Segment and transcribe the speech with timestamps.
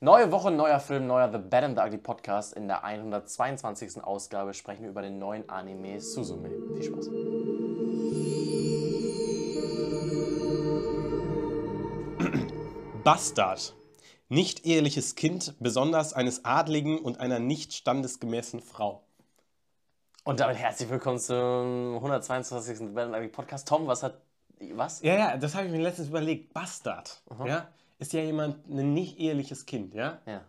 [0.00, 2.52] Neue Woche, neuer Film, neuer The Bad and the Ugly Podcast.
[2.52, 4.04] In der 122.
[4.04, 6.50] Ausgabe sprechen wir über den neuen Anime Suzume.
[6.74, 7.08] Viel Spaß.
[13.04, 13.74] Bastard.
[14.28, 19.02] Nicht eheliches Kind, besonders eines Adligen und einer nicht standesgemäßen Frau.
[20.24, 22.76] Und damit herzlich willkommen zum 122.
[22.76, 23.66] The Bad and the Ugly Podcast.
[23.66, 24.20] Tom, was hat.
[24.74, 25.00] Was?
[25.00, 26.52] Ja, ja, das habe ich mir letztens überlegt.
[26.52, 27.22] Bastard.
[27.46, 27.68] Ja,
[27.98, 30.20] ist ja jemand ein nicht eheliches Kind, ja?
[30.26, 30.44] Ja.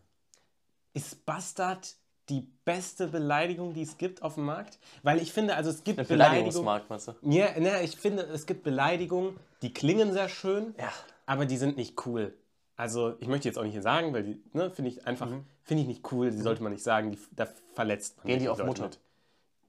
[0.93, 1.95] Ist Bastard
[2.29, 4.79] die beste Beleidigung, die es gibt auf dem Markt?
[5.03, 6.29] Weil ich finde, also es gibt Beleidigungen.
[6.29, 7.13] Beleidigungsmarkt, meinst du?
[7.21, 10.91] Ja, ne, ich finde, es gibt Beleidigungen, die klingen sehr schön, Ja.
[11.25, 12.33] aber die sind nicht cool.
[12.75, 15.29] Also, ich möchte jetzt auch nicht hier sagen, weil die, ne, finde ich einfach,
[15.63, 18.29] finde ich nicht cool, die sollte man nicht sagen, die, da verletzt man Mhm.
[18.29, 18.83] Gehen die auf Leute Mutter?
[18.83, 18.99] mit.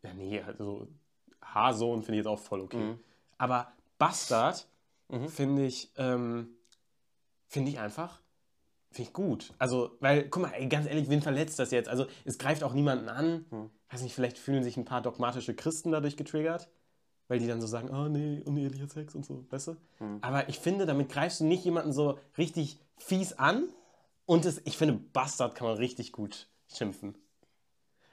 [0.03, 0.89] Ja, nee, also
[1.43, 2.77] Haarsohn finde ich jetzt auch voll okay.
[2.77, 2.99] Mhm.
[3.39, 4.67] Aber Bastard
[5.29, 6.49] finde ich, ähm,
[7.49, 8.21] finde ich einfach,
[8.91, 9.53] finde ich gut.
[9.59, 11.89] Also, weil, guck mal, ey, ganz ehrlich, wen verletzt das jetzt?
[11.89, 13.47] Also, es greift auch niemanden an.
[13.51, 13.71] Mhm.
[13.91, 16.69] Weiß nicht, vielleicht fühlen sich ein paar dogmatische Christen dadurch getriggert,
[17.27, 19.77] weil die dann so sagen, oh nee, unehelicher Sex und so, weißt du?
[19.99, 20.19] Mhm.
[20.21, 23.69] Aber ich finde, damit greifst du nicht jemanden so richtig fies an.
[24.27, 27.17] Und es, ich finde, Bastard kann man richtig gut schimpfen.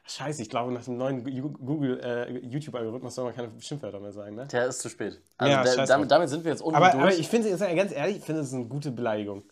[0.08, 4.12] Scheiße, ich glaube, nach dem neuen Gu- Google äh, YouTube-Algorithmus soll man keine Schimpfwörter mehr
[4.12, 4.46] sagen, ne?
[4.48, 5.20] Der ist zu spät.
[5.38, 7.02] Also Ja, der, damit, damit sind wir jetzt unten Aber, durch.
[7.04, 9.44] aber ich finde, jetzt ganz ehrlich, ich finde, es ist eine gute Beleidigung.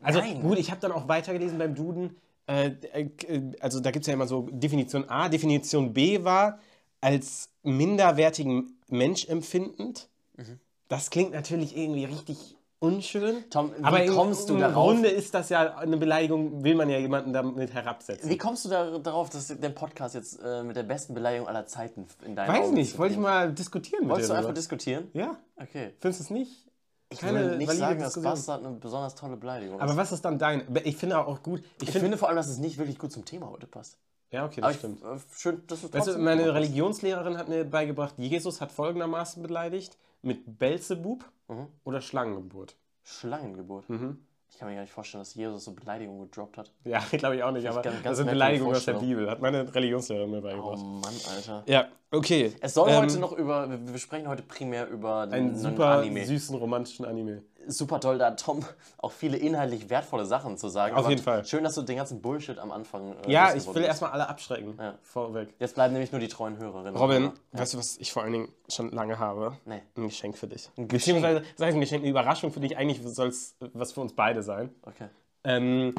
[0.00, 0.40] Also Nein.
[0.40, 2.16] gut, ich habe dann auch weitergelesen beim Duden.
[2.46, 3.10] Äh, äh,
[3.60, 5.28] also da gibt es ja immer so Definition A.
[5.28, 6.58] Definition B war
[7.02, 10.08] als minderwertigen Mensch empfindend.
[10.36, 10.58] Mhm.
[10.88, 13.44] Das klingt natürlich irgendwie richtig unschön.
[13.50, 14.86] Tom, wie aber im- kommst du im darauf?
[14.92, 18.28] Grunde ist das ja eine Beleidigung, will man ja jemanden damit herabsetzen.
[18.30, 21.66] Wie kommst du da, darauf, dass der Podcast jetzt äh, mit der besten Beleidigung aller
[21.66, 25.08] Zeiten in deinen Weiß Augen nicht, wollte ich mal diskutieren mit Wolltest du einfach diskutieren?
[25.12, 25.92] Ja, Okay.
[26.00, 26.64] findest du es nicht?
[27.10, 28.20] Ich Keine würde nicht sagen, dass.
[28.20, 29.96] Bastard eine besonders tolle Beleidigung Aber ist.
[29.96, 30.62] was ist dann dein?
[30.84, 31.60] Ich finde auch gut.
[31.60, 32.00] Ich, Ich finde.
[32.00, 33.96] finde vor allem, dass es nicht wirklich gut zum Thema heute passt.
[34.30, 35.02] Ja, okay, Aber das ich, stimmt.
[35.02, 36.52] äh, schön, dass du Weißt du, meine.
[36.52, 41.66] Religionslehrerin hat mir beigebracht, Jesus hat folgendermaßen beleidigt: mit Belzebub Mhm.
[41.84, 42.76] oder Schlangengeburt.
[43.04, 43.88] Schlangengeburt.
[43.88, 44.18] Mhm.
[44.50, 46.72] Ich kann mir gar nicht vorstellen, dass Jesus so Beleidigungen gedroppt hat.
[46.84, 48.94] Ja, glaube ich auch nicht, aber ganz- ganz das Beleidigungen aus der.
[48.94, 50.78] Bibel, hat meine Religionslehrerin mir Oh beigebracht.
[50.82, 51.62] Mann, Alter.
[51.66, 52.52] Ja, okay.
[52.60, 56.24] Es soll Ähm, heute noch über, wir sprechen heute primär über einen super Anime.
[56.24, 57.42] süßen romantischen Anime.
[57.70, 58.64] Super toll, da Tom
[58.96, 60.94] auch viele inhaltlich wertvolle Sachen zu sagen.
[60.94, 61.44] Auf aber jeden Fall.
[61.44, 63.14] Schön, dass du den ganzen Bullshit am Anfang.
[63.24, 64.74] Äh, Ja, ich will erstmal alle abschrecken.
[64.78, 64.94] Ja.
[65.02, 65.50] Vorweg.
[65.58, 66.96] Jetzt bleiben nämlich nur die treuen Hörerinnen.
[66.96, 67.32] Robin, Hörer.
[67.52, 69.56] weißt du, was ich vor allen Dingen schon lange habe?
[69.66, 69.82] Nee.
[69.96, 70.70] Ein Geschenk für dich.
[70.78, 72.76] Ein Beziehungsweise, das heißt ein Geschenk, eine Überraschung für dich.
[72.76, 74.70] Eigentlich soll es was für uns beide sein.
[74.82, 75.08] Okay.
[75.44, 75.94] Ähm,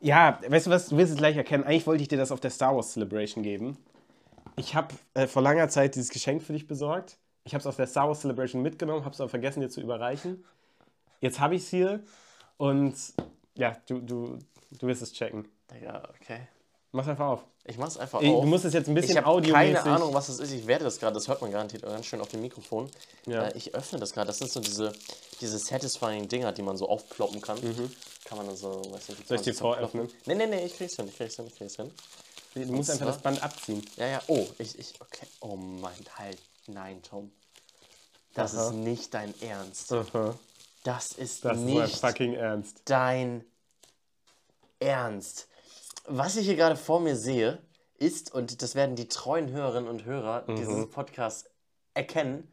[0.00, 1.64] ja, weißt du was, du wirst es gleich erkennen.
[1.64, 3.78] Eigentlich wollte ich dir das auf der Star Wars Celebration geben.
[4.56, 7.18] Ich habe äh, vor langer Zeit dieses Geschenk für dich besorgt.
[7.44, 9.80] Ich habe es auf der Star Wars Celebration mitgenommen, habe es aber vergessen, dir zu
[9.80, 10.44] überreichen.
[11.24, 12.04] Jetzt habe ich es hier
[12.58, 12.94] und
[13.54, 14.38] ja, du, du,
[14.72, 15.48] du wirst es checken.
[15.72, 16.48] Digga, okay.
[16.92, 17.44] Mach's einfach auf.
[17.64, 18.42] Ich mach's einfach Ey, auf.
[18.42, 19.76] Du musst es jetzt ein bisschen ich habe audiomäßig...
[19.76, 20.52] keine Ahnung, was das ist.
[20.52, 22.90] Ich werde das gerade, das hört man garantiert ganz schön auf dem Mikrofon.
[23.24, 23.44] Ja.
[23.46, 24.26] Äh, ich öffne das gerade.
[24.26, 24.92] Das sind so diese,
[25.40, 27.58] diese satisfying Dinger, die man so aufploppen kann.
[28.26, 29.24] Kann man dann so, weiß nicht, Mhm.
[29.26, 30.08] Soll ich dir voröffnen?
[30.26, 31.90] Nee, nee, nee, ich krieg's hin, ich krieg's hin, ich krieg's hin.
[32.54, 33.82] Du musst einfach das Band abziehen.
[33.96, 35.26] Ja, ja, oh, ich, ich, okay.
[35.40, 36.38] Oh mein, halt.
[36.66, 37.32] Nein, Tom.
[38.34, 38.68] Das Aha.
[38.68, 39.90] ist nicht dein Ernst.
[39.90, 40.34] Aha.
[40.84, 42.82] Das ist Das ist nicht fucking Ernst.
[42.84, 43.44] dein
[44.80, 45.48] Ernst.
[46.06, 47.58] Was ich hier gerade vor mir sehe,
[47.98, 50.56] ist, und das werden die treuen Hörerinnen und Hörer Mhm.
[50.56, 51.48] dieses Podcasts
[51.94, 52.48] erkennen,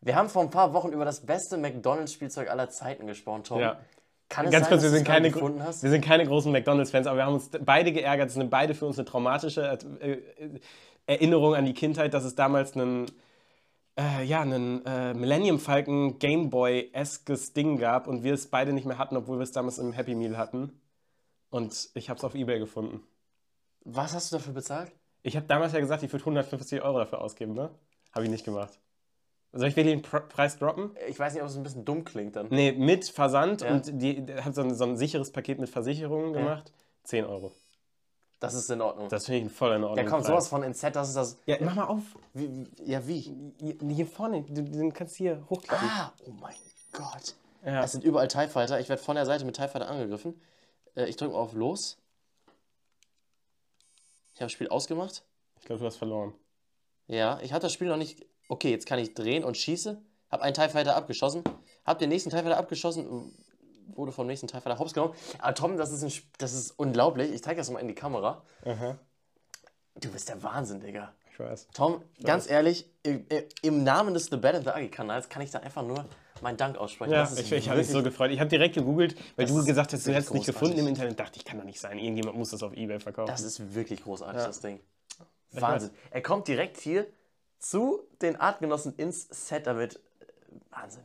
[0.00, 3.60] wir haben vor ein paar Wochen über das beste McDonalds-Spielzeug aller Zeiten gesprochen, Tom.
[3.60, 3.80] Ja.
[4.28, 5.82] Kann es Ganz sein, kurz, dass wir du sind, keine, gefunden gro- hast?
[5.82, 8.28] wir sind keine großen McDonalds-Fans, aber wir haben uns beide geärgert.
[8.28, 10.60] Es sind beide für uns eine traumatische äh, äh,
[11.06, 13.10] Erinnerung an die Kindheit, dass es damals einen,
[13.98, 18.86] äh, ja, einen äh, Millennium Falcon Game Boy-eskes Ding gab und wir es beide nicht
[18.86, 20.80] mehr hatten, obwohl wir es damals im Happy Meal hatten.
[21.50, 23.02] Und ich habe es auf Ebay gefunden.
[23.84, 24.92] Was hast du dafür bezahlt?
[25.22, 27.70] Ich habe damals ja gesagt, ich würde 150 Euro dafür ausgeben, ne?
[28.12, 28.78] Habe ich nicht gemacht.
[29.52, 30.96] Soll ich wirklich den Pr Preis droppen?
[31.08, 32.48] Ich weiß nicht, ob es ein bisschen dumm klingt dann.
[32.50, 33.72] Nee, mit Versand Ja.
[33.72, 36.72] und die, die hat so ein, so ein sicheres Paket mit Versicherungen gemacht.
[37.04, 37.54] 10 Euro.
[38.44, 39.08] Das ist in Ordnung.
[39.08, 39.96] Das finde ich voll in Ordnung.
[39.96, 41.38] Der kommt sowas von ins Set, das ist das.
[41.46, 42.02] Ja, mach mal auf.
[42.34, 43.20] Wie, wie, ja, wie?
[43.58, 45.88] Hier, hier vorne, du, den kannst du hier hochklappen.
[45.88, 46.54] Ah, oh mein
[46.92, 47.34] Gott.
[47.64, 47.82] Ja.
[47.82, 48.78] Es sind überall TIE Fighter.
[48.80, 50.38] Ich werde von der Seite mit TIE Fighter angegriffen.
[50.94, 51.96] Äh, ich drücke mal auf Los.
[54.34, 55.24] Ich habe das Spiel ausgemacht.
[55.60, 56.34] Ich glaube, du hast verloren.
[57.06, 58.26] Ja, ich habe das Spiel noch nicht.
[58.48, 60.02] Okay, jetzt kann ich drehen und schieße.
[60.28, 61.42] Hab einen TIE Fighter abgeschossen.
[61.86, 63.32] Hab den nächsten TIE Fighter abgeschossen.
[63.94, 65.14] Wurde vom nächsten TIE Fighter hops genommen.
[65.38, 67.32] Aber Tom, das ist, ein, das ist unglaublich.
[67.32, 68.42] Ich zeige das mal in die Kamera.
[68.64, 68.98] Aha,
[70.00, 71.12] Du bist der Wahnsinn, Digga.
[71.30, 71.68] ich weiß.
[71.72, 73.24] Tom, ganz ehrlich, im,
[73.62, 76.04] im Namen des The Bad and the Ugly Kanals kann ich da einfach nur
[76.42, 77.12] meinen Dank aussprechen.
[77.12, 78.32] Ja, ich, ich habe mich so gefreut.
[78.32, 80.88] Ich habe direkt gegoogelt, weil Das du gesagt hast, du hättest es nicht gefunden im.
[80.88, 81.20] Internet.
[81.20, 81.98] dachte ich, kann doch nicht sein.
[81.98, 83.28] Irgendjemand muss das auf Ebay verkaufen.
[83.28, 84.46] Das ist wirklich großartig, Ja.
[84.48, 84.80] das Ding.
[85.52, 85.90] Wahnsinn.
[86.10, 87.06] Er kommt direkt hier
[87.60, 90.00] zu den Artgenossen ins Set damit.
[90.70, 91.04] Wahnsinn.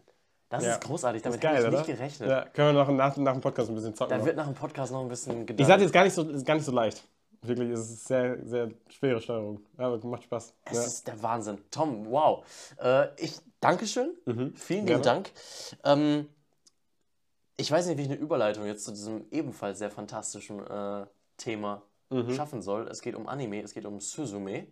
[0.49, 0.73] Das Ja.
[0.73, 1.77] ist großartig, damit geil, hätte ich oder?
[1.77, 2.29] nicht gerechnet.
[2.29, 4.09] Ja, können wir noch nach, nach dem Podcast ein bisschen zocken.
[4.09, 4.25] Da noch.
[4.25, 5.61] wird nach dem Podcast noch ein bisschen gedacht.
[5.61, 7.03] Ich sage jetzt gar nicht so, ist gar nicht so leicht.
[7.41, 9.61] Wirklich, es ist sehr, sehr schwere Steuerung.
[9.77, 10.53] Aber macht Spaß.
[10.65, 10.83] Es Ja.
[10.83, 11.59] ist der Wahnsinn.
[11.71, 12.43] Tom, wow.
[12.81, 14.15] Äh, ich, Dankeschön.
[14.55, 15.03] Vielen lieben Mhm.
[15.03, 15.31] Dank.
[15.83, 16.27] Ähm,
[17.57, 21.05] ich weiß nicht, wie ich eine Überleitung jetzt zu diesem ebenfalls sehr fantastischen äh,
[21.37, 22.33] Thema Mhm.
[22.33, 22.87] schaffen soll.
[22.87, 24.65] Es geht um Anime, es geht um Suzume.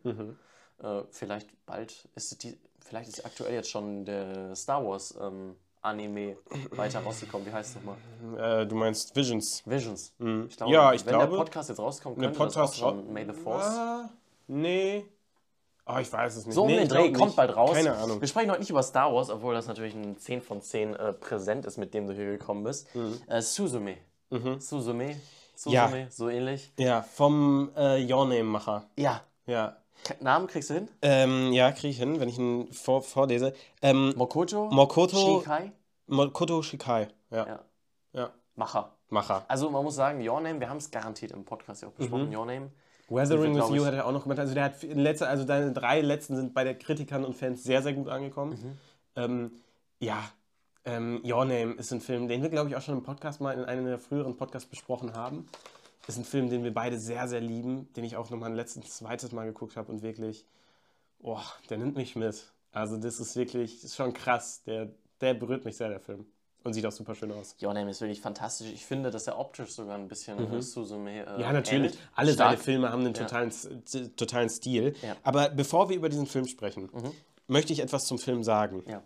[0.82, 5.56] Äh, vielleicht bald ist die, vielleicht ist aktuell jetzt schon der Star Wars ähm,
[5.88, 6.38] Anime
[6.72, 7.48] weiter rausgekommen.
[7.48, 8.62] Wie heißt es nochmal?
[8.62, 9.64] Äh, du meinst Visions.
[9.66, 10.14] Visions.
[10.18, 10.50] Ich Mhm.
[10.68, 13.26] Ja, ich wenn glaube, der Podcast jetzt rauskommt, eine könnte das auch Podcast schon May
[13.26, 13.66] the Force.
[13.66, 14.10] Ah,
[14.48, 15.06] nee.
[15.90, 16.54] Oh, ich weiß es nicht.
[16.56, 17.74] So um nee, den Dreh kommt bald raus.
[17.74, 18.20] Keine Ahnung.
[18.20, 21.14] Wir sprechen heute nicht über Star Wars, obwohl das natürlich ein 10 von 10 äh,
[21.14, 22.88] Präsent ist, mit dem du hier gekommen bist.
[23.28, 23.96] Äh, Suzume.
[24.30, 25.16] Suzume.
[25.56, 26.08] Suzume, Ja.
[26.10, 26.74] so ähnlich.
[26.78, 28.84] Ja, vom äh, Your Name-Macher.
[28.98, 29.22] Ja.
[29.46, 29.78] Ja.
[30.22, 30.88] Namen kriegst du hin?
[31.02, 33.54] Ähm, ja, kriege ich hin, wenn ich ihn vor, vorlese.
[33.82, 34.70] Ähm, Mokoto?
[34.70, 35.72] Mokoto- Shikai?
[36.08, 37.08] Mokoto Shikai.
[37.32, 37.46] Ja.
[37.48, 37.60] Ja.
[38.14, 38.30] ja.
[38.56, 38.92] Macher.
[39.10, 39.46] Macher.
[39.48, 42.36] Also man muss sagen, Your Name, wir haben es garantiert im Podcast ja auch besprochen,
[42.36, 42.72] Your Name.
[43.10, 44.40] Weathering with You hat er auch noch gemacht.
[44.40, 47.64] Also der hat in letzter, also deine drei letzten sind bei der Kritikern und Fans
[47.64, 48.78] sehr, sehr gut angekommen.
[49.16, 49.52] Ähm,
[50.00, 50.18] ja,
[50.84, 53.54] ähm, Your Name ist ein Film, den wir, glaube ich, auch schon im Podcast mal
[53.58, 55.48] in einem der früheren Podcasts besprochen haben.
[56.08, 58.98] Ist ein Film, den wir beide sehr, sehr lieben, den ich auch nochmal ein letztes,
[58.98, 60.46] zweites Mal geguckt habe und wirklich,
[61.20, 62.52] boah, der nimmt mich mit.
[62.72, 64.64] Also das ist wirklich, ist schon krass.
[64.66, 64.90] Der,
[65.22, 66.26] der berührt mich sehr, der Film.
[66.64, 67.56] Und sieht auch super schön aus.
[67.62, 68.68] Your Name ist wirklich fantastisch.
[68.74, 71.94] Ich finde, dass er optisch sogar ein bisschen äh, Suzume äh, Ja, natürlich.
[71.94, 71.98] ähnelt.
[72.16, 72.52] Alle Stark.
[72.52, 73.70] seine Filme haben einen totalen, s-
[74.18, 74.96] totalen Stil.
[75.02, 75.14] Ja.
[75.14, 75.20] Mhm.
[75.24, 76.90] Aber bevor wir über diesen Film sprechen,
[77.48, 78.84] möchte ich etwas zum Film sagen.
[78.88, 79.02] Ja.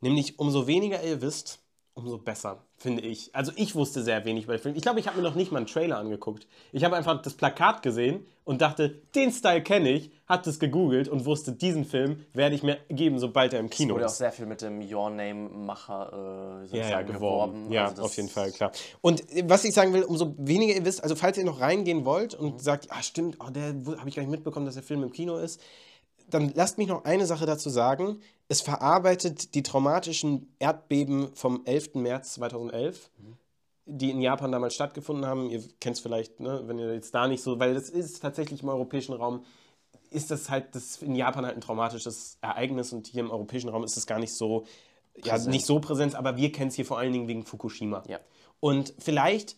[0.00, 1.60] Nämlich, umso weniger ihr wisst,
[1.98, 3.34] umso besser, finde ich.
[3.34, 4.74] Also ich wusste sehr wenig über den Film.
[4.76, 6.46] Ich glaube, ich habe mir noch nicht mal einen Trailer angeguckt.
[6.72, 11.08] Ich habe einfach das Plakat gesehen und dachte, den Style kenne ich, habe das gegoogelt
[11.08, 14.18] und wusste, diesen Film werde ich mir geben, sobald er im Kino Wurde auch ist.
[14.18, 17.70] sehr viel mit dem Your Name-Macher äh, Ja, ja, geworben.
[17.72, 18.72] Ja, Also das- auf jeden Fall, klar.
[19.00, 22.04] Und äh, was ich sagen will, umso weniger ihr wisst, also falls ihr noch reingehen
[22.04, 22.58] wollt und Mhm.
[22.58, 25.36] sagt, ah stimmt, oh, der habe ich gar nicht mitbekommen, dass der Film im Kino
[25.38, 25.60] ist,
[26.30, 28.20] dann lasst mich noch eine Sache dazu sagen.
[28.48, 31.94] Es verarbeitet die traumatischen Erdbeben vom 11.
[31.94, 33.10] März 2011,
[33.86, 35.50] die in Japan damals stattgefunden haben.
[35.50, 38.62] Ihr kennt es vielleicht, ne, wenn ihr jetzt da nicht so, weil das ist tatsächlich
[38.62, 39.44] im europäischen Raum,
[40.10, 43.84] ist das halt das in Japan halt ein traumatisches Ereignis und hier im europäischen Raum
[43.84, 44.64] ist es gar nicht so,
[45.16, 45.50] ja, Präsent.
[45.50, 48.02] nicht so präsent, aber wir kennen es hier vor allen Dingen wegen Fukushima.
[48.08, 48.20] Ja.
[48.60, 49.56] Und vielleicht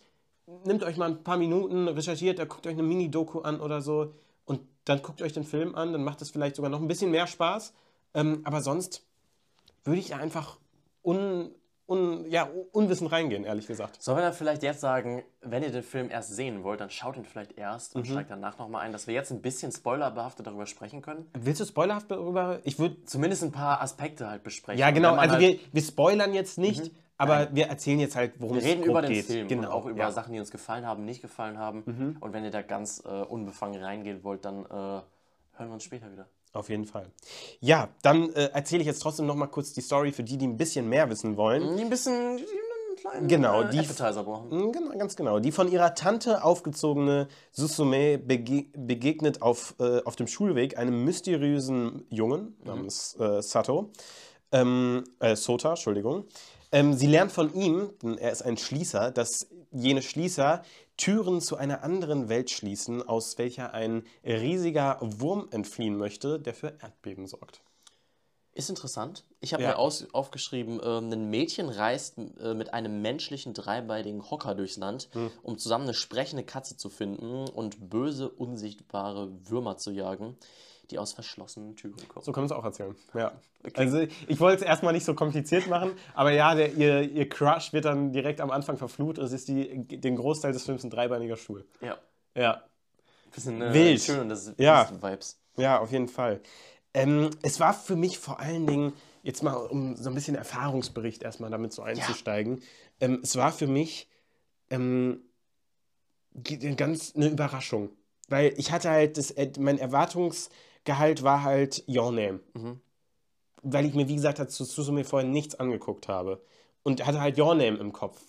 [0.65, 4.13] nehmt euch mal ein paar Minuten, recherchiert, da guckt euch eine Mini-Doku an oder so
[4.85, 7.27] dann guckt euch den Film an, dann macht es vielleicht sogar noch ein bisschen mehr
[7.27, 7.73] Spaß.
[8.13, 9.03] Ähm, aber sonst
[9.83, 10.57] würde ich da einfach
[11.03, 11.51] un,
[11.87, 14.01] un, ja, unwissend reingehen, ehrlich gesagt.
[14.01, 17.15] Sollen wir dann vielleicht jetzt sagen, wenn ihr den Film erst sehen wollt, dann schaut
[17.17, 18.01] ihn vielleicht erst Mhm.
[18.01, 21.29] und steigt danach nochmal ein, dass wir jetzt ein bisschen spoilerbehaftet darüber sprechen können?
[21.33, 22.59] Willst du spoilerhaft darüber?
[22.63, 23.03] Ich würde.
[23.05, 24.79] Zumindest ein paar Aspekte halt besprechen.
[24.79, 25.15] Ja, genau.
[25.15, 26.91] Also halt, wir, wir spoilern jetzt nicht,
[27.21, 29.25] aber wir erzählen jetzt halt, worum wir es reden grob über den geht.
[29.25, 29.67] Film genau.
[29.67, 30.09] und auch über ja.
[30.09, 30.13] Mhm.
[30.13, 32.17] Sachen, die uns gefallen haben, nicht gefallen haben.
[32.19, 35.03] Und wenn ihr da ganz äh, unbefangen reingehen wollt, dann äh, hören
[35.57, 36.27] wir uns später wieder.
[36.53, 37.07] Auf jeden Fall.
[37.61, 40.47] Ja, dann äh, erzähle ich jetzt trotzdem noch mal kurz die Story für die, die
[40.47, 41.77] ein bisschen mehr wissen wollen.
[41.77, 44.49] Die ein bisschen die einen kleinen Genau, äh, die- Appetizer brauchen.
[44.49, 45.39] Mm, Genau, ganz genau.
[45.39, 52.05] Die von ihrer Tante aufgezogene Susume bege begegnet auf, äh, auf dem Schulweg einem mysteriösen
[52.09, 53.89] Jungen namens äh, Sato.
[54.51, 56.25] Ähm, äh, Sota, Entschuldigung.
[56.71, 60.63] Ähm, sie lernt von ihm, denn er ist ein Schließer, dass jene Schließer
[60.97, 66.77] Türen zu einer anderen Welt schließen, aus welcher ein riesiger Wurm entfliehen möchte, der für
[66.81, 67.61] Erdbeben sorgt.
[68.53, 69.23] Ist interessant.
[69.39, 69.69] Ich habe Ja.
[69.69, 75.07] mir aus, aufgeschrieben, ähm, ein Mädchen reist äh, mit einem menschlichen dreibeinigen Hocker durchs Land,
[75.13, 75.31] Hm.
[75.41, 80.35] um zusammen eine sprechende Katze zu finden und böse, unsichtbare Würmer zu jagen,
[80.89, 82.25] die aus verschlossenen Türen kommen.
[82.25, 82.95] So kann man es auch erzählen.
[83.13, 83.31] Ja.
[83.75, 87.73] Also ich wollte es erstmal nicht so kompliziert machen, aber ja, der, ihr, ihr Crush
[87.73, 90.89] wird dann direkt am Anfang verflucht und es ist die, den Großteil des Films ein
[90.89, 91.63] dreibeiniger Stuhl.
[91.79, 91.97] Ja.
[92.35, 92.63] Ja.
[93.31, 94.01] Bisschen äh, Wild.
[94.01, 94.89] schön, das Ja.
[94.99, 95.39] Vibes.
[95.57, 96.41] Ja, auf jeden Fall.
[96.93, 98.93] Ähm, es war für mich vor allen Dingen,
[99.23, 102.61] jetzt mal um so ein bisschen Erfahrungsbericht erstmal damit so einzusteigen,
[102.99, 104.09] ähm, es war für mich
[104.69, 105.21] ähm,
[106.77, 107.89] ganz eine Überraschung.
[108.27, 112.39] Weil ich hatte halt, das, mein Erwartungsgehalt war halt Your Name.
[113.61, 116.41] Weil ich mir, wie gesagt, zu Susume vorher nichts angeguckt habe.
[116.83, 118.19] Und hatte halt Your Name im Kopf.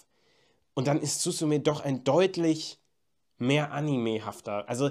[0.74, 2.80] Und dann ist Susume doch ein deutlich
[3.38, 4.68] mehr Anime-hafter.
[4.68, 4.90] Also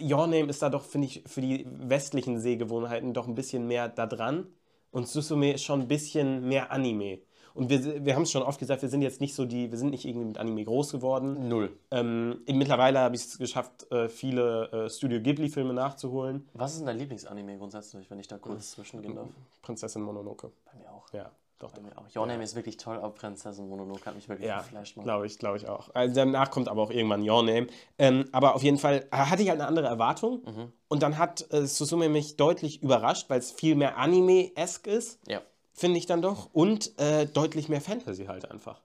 [0.00, 3.88] Your Name ist da doch, finde ich, für die westlichen Sehgewohnheiten doch ein bisschen mehr
[3.88, 4.46] da dran.
[4.90, 7.20] Und Susume ist schon ein bisschen mehr Anime.
[7.54, 9.78] Und wir, wir haben es schon oft gesagt, wir sind jetzt nicht so die, wir
[9.78, 11.48] sind nicht irgendwie mit Anime groß geworden.
[11.48, 11.76] Null.
[11.90, 16.48] Ähm, mittlerweile habe ich es geschafft, äh, viele äh, Studio Ghibli-Filme nachzuholen.
[16.54, 19.28] Was ist denn dein Lieblingsanime grundsätzlich, wenn ich da kurz zwischengehen darf?
[19.60, 20.50] Prinzessin Mononoke.
[20.64, 21.12] Bei mir auch.
[21.12, 21.30] Ja,
[21.62, 22.04] doch, mir auch.
[22.14, 25.38] Your Name ist wirklich toll, aber Prinzessin Mononoke hat mich wirklich Ja, geflasht, glaube ich,
[25.38, 25.90] glaube ich auch.
[25.94, 27.68] Also danach kommt aber auch irgendwann Your Name.
[27.98, 30.42] Ähm, aber auf jeden Fall hatte ich halt eine andere Erwartung.
[30.44, 30.72] Mhm.
[30.88, 35.40] Und dann hat äh, Susume mich deutlich überrascht, weil es viel mehr Anime-esque ist, Ja.
[35.72, 36.50] finde ich dann doch.
[36.52, 38.82] Und äh, deutlich mehr Fantasy halt einfach.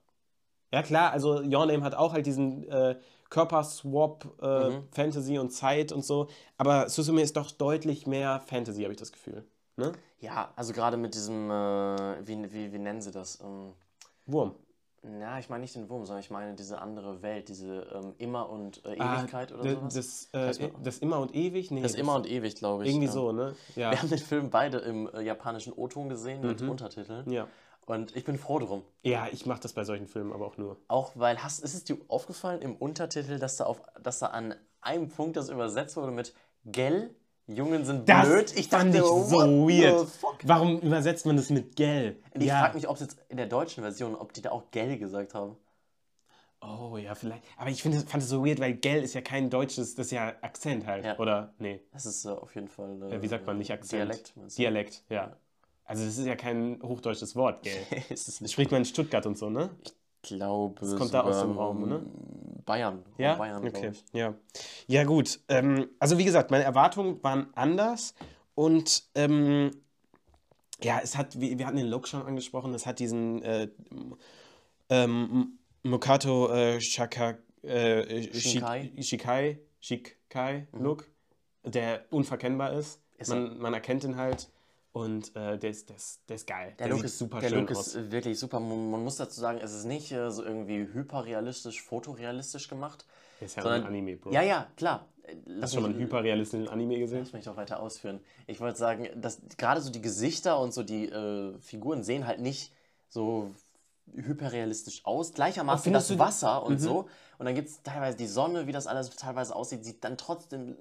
[0.72, 2.96] Ja klar, also Your Name hat auch halt diesen äh,
[3.30, 4.88] Körperswap, äh, Mhm.
[4.92, 6.28] Fantasy und Zeit und so.
[6.56, 9.44] Aber Susume ist doch deutlich mehr Fantasy, habe ich das Gefühl.
[9.76, 9.92] Ne?
[10.20, 13.40] Ja, also gerade mit diesem, äh, wie, wie, wie nennen sie das?
[13.40, 13.72] Ähm,
[14.26, 14.54] Wurm.
[15.02, 18.48] na, ich meine nicht den Wurm, sondern ich meine diese andere Welt, diese ähm, Immer
[18.50, 20.28] und äh, Ah, Ewigkeit oder d- sowas.
[20.32, 21.70] Das, äh, man- das Immer und Ewig?
[21.70, 22.90] Nee, das Immer und Ewig, glaube ich.
[22.90, 23.12] Irgendwie ja.
[23.12, 23.54] so, ne?
[23.76, 23.92] Ja.
[23.92, 27.30] Wir haben den Film beide im äh, japanischen O-Ton gesehen mit Untertiteln.
[27.30, 27.46] ja.
[27.86, 28.82] Und ich bin froh drum.
[29.02, 30.76] Ja, ich mache das bei solchen Filmen aber auch nur.
[30.88, 34.54] Auch weil, hast, ist es dir aufgefallen im Untertitel, dass da, auf, dass da an
[34.82, 36.34] einem Punkt das übersetzt wurde mit
[36.66, 37.14] Gell,
[37.48, 38.52] Jungen sind blöd?
[38.56, 40.06] ich fand ich so weird.
[40.44, 42.16] Warum übersetzt man das mit Gell?
[42.34, 42.60] Ich ja.
[42.60, 45.34] frage mich, ob es jetzt in der deutschen Version, ob die da auch Gell gesagt
[45.34, 45.56] haben.
[46.60, 47.44] Oh ja, vielleicht.
[47.56, 50.12] Aber ich finde, fand es so weird, weil Gell ist ja kein deutsches, das ist
[50.12, 51.04] ja Akzent halt.
[51.04, 51.18] Ja.
[51.18, 51.54] Oder?
[51.58, 51.80] Nee.
[51.92, 53.00] Das ist äh, auf jeden Fall.
[53.02, 54.02] Äh, Äh, Wie sagt man nicht Akzent?
[54.02, 54.34] Dialekt.
[54.58, 55.36] Dialekt, ja.
[55.84, 57.86] Also das ist ja kein hochdeutsches Wort, Gell.
[58.10, 59.70] ist es Das spricht man in Stuttgart und so, ne?
[59.84, 60.80] Ich glaube.
[60.80, 62.06] Das kommt da aus dem Raum, ne?
[62.64, 63.04] Bayern.
[63.16, 63.92] Ja, Bayern, okay.
[64.12, 64.34] Ja,
[64.86, 65.40] ja gut.
[65.48, 68.14] Ähm, also wie gesagt, meine Erwartungen waren anders
[68.54, 69.70] und ähm,
[70.82, 73.68] ja, es hat, wir, wir hatten den Look schon angesprochen, es hat diesen äh,
[74.90, 78.92] ähm, Mokato äh, Shaka, äh, Shinkai.
[78.96, 81.08] Shi- Shikai, Shikai Look,
[81.64, 83.00] der unverkennbar ist.
[83.16, 84.48] Ist man, man erkennt ihn halt
[84.92, 86.74] und äh, der, ist, der, ist, der ist geil.
[86.78, 87.94] Der, Look sieht ist super der schön Look aus.
[87.94, 88.58] ist wirklich super.
[88.60, 93.04] Man, man muss dazu sagen, es ist nicht äh, so irgendwie hyperrealistisch, fotorealistisch gemacht.
[93.40, 94.32] Der ist ja sondern- ein Anime, Bro.
[94.32, 95.06] Ja, ja, klar.
[95.44, 97.18] Lass Hast du schon mal einen hyperrealistischen Anime gesehen?
[97.20, 98.20] Lass mich doch weiter ausführen.
[98.46, 102.40] Ich wollte sagen, dass gerade so die Gesichter und so die äh, Figuren sehen halt
[102.40, 102.72] nicht
[103.10, 103.50] so
[104.14, 105.34] hyperrealistisch aus.
[105.34, 107.08] Gleichermaßen das Wasser und so.
[107.38, 110.76] Und dann gibt es teilweise die Sonne, wie das alles teilweise aussieht, sieht dann trotzdem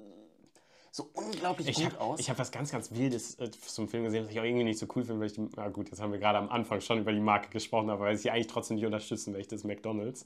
[0.98, 2.28] so unglaublich Ich gut habe aus.
[2.30, 4.88] hab was ganz, ganz Wildes äh, zum Film gesehen, was ich auch irgendwie nicht so
[4.96, 7.14] cool finde, weil ich, die- na gut, jetzt haben wir gerade am Anfang schon über
[7.14, 10.26] die Marke gesprochen, aber weil ich sie eigentlich trotzdem nicht unterstützen möchte, ist McDonalds.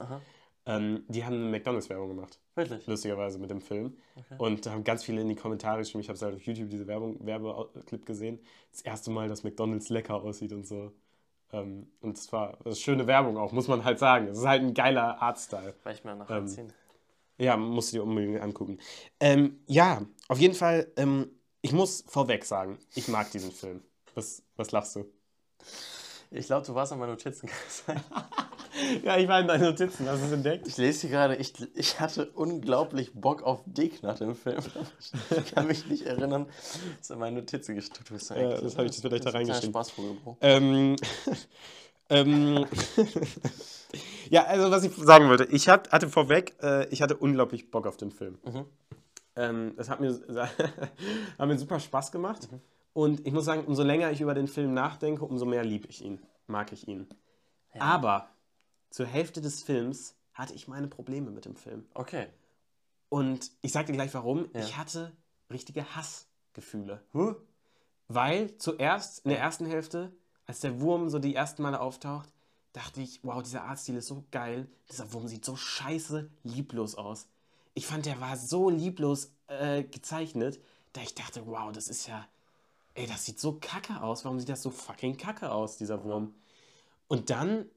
[0.66, 2.86] Ähm, die haben eine McDonalds-Werbung gemacht, Wirklich.
[2.88, 3.98] lustigerweise mit dem Film.
[4.38, 6.86] Und da haben ganz viele in die Kommentare geschrieben, ich habe halt auf YouTube diese
[6.88, 8.40] Werbung, Werbeclip gesehen,
[8.72, 10.92] das erste Mal, dass McDonalds lecker aussieht und so.
[11.52, 14.28] Ähm, und es war schöne Werbung auch, muss man halt sagen.
[14.28, 15.74] Es ist halt ein geiler Artstyle.
[15.84, 16.72] Weil ich mir nachher Ähm, ziehen.
[17.42, 18.78] Ja, musst du dir unbedingt angucken.
[19.20, 21.32] Ähm, ja, auf jeden Fall, ähm,
[21.64, 23.82] ich muss vorweg sagen, ich mag diesen Film.
[24.14, 25.06] Was, was lachst du?
[26.30, 27.50] Ich glaube, du warst an meinen Notizen.
[29.04, 30.66] Ja, ich war in deinen Notizen, hast du es entdeckt?
[30.66, 34.64] Ich lese hier gerade, ich, ich hatte unglaublich Bock auf Deknat im Film.
[35.30, 36.48] Ich kann mich nicht erinnern,
[36.98, 39.36] dass in meine Notizen gesteckt Du bist ja das habe ich vielleicht da das ist
[39.36, 40.20] ein kleiner reingeschrieben.
[40.24, 40.38] Bro.
[40.40, 40.96] Ähm,
[42.12, 42.66] ähm,
[44.30, 47.88] ja, also was ich sagen wollte, ich hat, hatte vorweg, äh, ich hatte unglaublich Bock
[47.88, 48.38] auf den Film.
[48.46, 48.66] Mhm.
[49.36, 50.20] Ähm, das hat mir,
[51.40, 52.52] hat mir super Spaß gemacht.
[52.52, 52.62] Mhm.
[52.94, 56.04] Und ich muss sagen, umso länger ich über den Film nachdenke, umso mehr liebe ich
[56.04, 57.08] ihn, mag ich ihn.
[57.80, 58.30] Aber
[58.90, 61.86] zur Hälfte des Films hatte ich meine Probleme mit dem Film.
[61.94, 62.28] Okay.
[63.08, 64.50] Und ich sage dir gleich warum.
[64.54, 64.60] Ja.
[64.60, 65.14] Ich hatte
[65.50, 67.02] richtige Hassgefühle.
[67.14, 67.36] Huh?
[68.08, 70.12] Weil zuerst in der ersten Hälfte,
[70.52, 72.28] als der Wurm so die ersten Male auftaucht,
[72.74, 74.68] dachte ich, wow, dieser Artstil ist so geil.
[74.92, 77.30] Dieser Wurm sieht so scheiße lieblos aus.
[77.74, 80.60] Ich fand, der war so lieblos äh, gezeichnet,
[80.92, 82.28] da ich dachte, wow, das ist ja,
[82.96, 84.26] ey, das sieht so kacke aus.
[84.26, 86.36] Warum sieht das so fucking kacke aus, dieser Wurm?
[87.08, 87.70] Und dann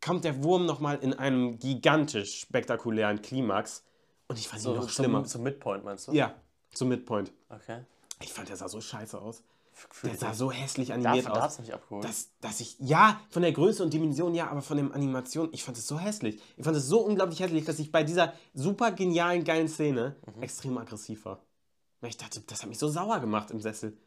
[0.00, 3.82] kommt der Wurm nochmal in einem gigantisch spektakulären Klimax
[4.28, 5.24] und ich fand ihn So, noch schlimmer.
[5.24, 6.12] Zum, zum Midpoint, meinst du?
[6.12, 6.36] Ja,
[6.72, 7.32] zum Midpoint.
[7.48, 7.80] Okay.
[8.22, 9.42] Ich fand, der sah so scheiße aus.
[9.90, 11.58] Für, Der sah so hässlich animiert da aus.
[11.58, 12.02] mich abgeholt.
[12.02, 15.62] Dass, dass ich, ja, von der Größe und Dimension ja, aber von der Animation, ich
[15.64, 16.40] fand es so hässlich.
[16.56, 20.42] Ich fand es so unglaublich hässlich, dass ich bei dieser super genialen, geilen Szene Mhm.
[20.42, 21.40] extrem aggressiv war.
[22.00, 23.98] Weil ich dachte, das hat mich so sauer gemacht im Sessel.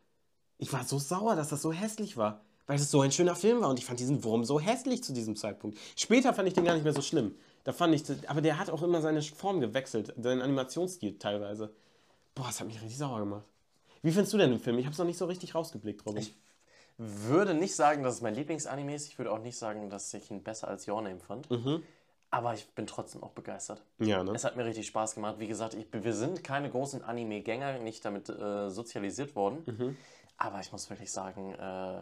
[0.57, 2.41] Ich war so sauer, dass das so hässlich war.
[2.65, 5.13] Weil es so ein schöner Film war und ich fand diesen Wurm so hässlich zu
[5.13, 5.77] diesem Zeitpunkt.
[5.95, 7.35] Später fand ich den gar nicht mehr so schlimm.
[7.63, 11.73] Da fand ich, aber der hat auch immer seine Form gewechselt, seinen Animationsstil teilweise.
[12.33, 13.45] Boah, das hat mich richtig sauer gemacht.
[14.01, 14.77] Wie findest du denn den Film?
[14.79, 16.25] Ich habe es noch nicht so richtig rausgeblickt, Robin.
[16.97, 19.07] würde nicht sagen, dass es mein Lieblingsanime ist.
[19.07, 21.49] Ich würde auch nicht sagen, dass ich ihn besser als Your Name fand.
[21.49, 21.83] Mhm.
[22.31, 23.81] Aber ich bin trotzdem auch begeistert.
[23.97, 24.31] ja, ne?
[24.33, 25.35] Es hat mir richtig Spaß gemacht.
[25.39, 29.63] Wie gesagt, ich, wir sind keine großen Anime-Gänger, nicht damit äh, sozialisiert worden.
[29.65, 29.97] Mhm.
[30.37, 32.01] Aber ich muss wirklich sagen, äh,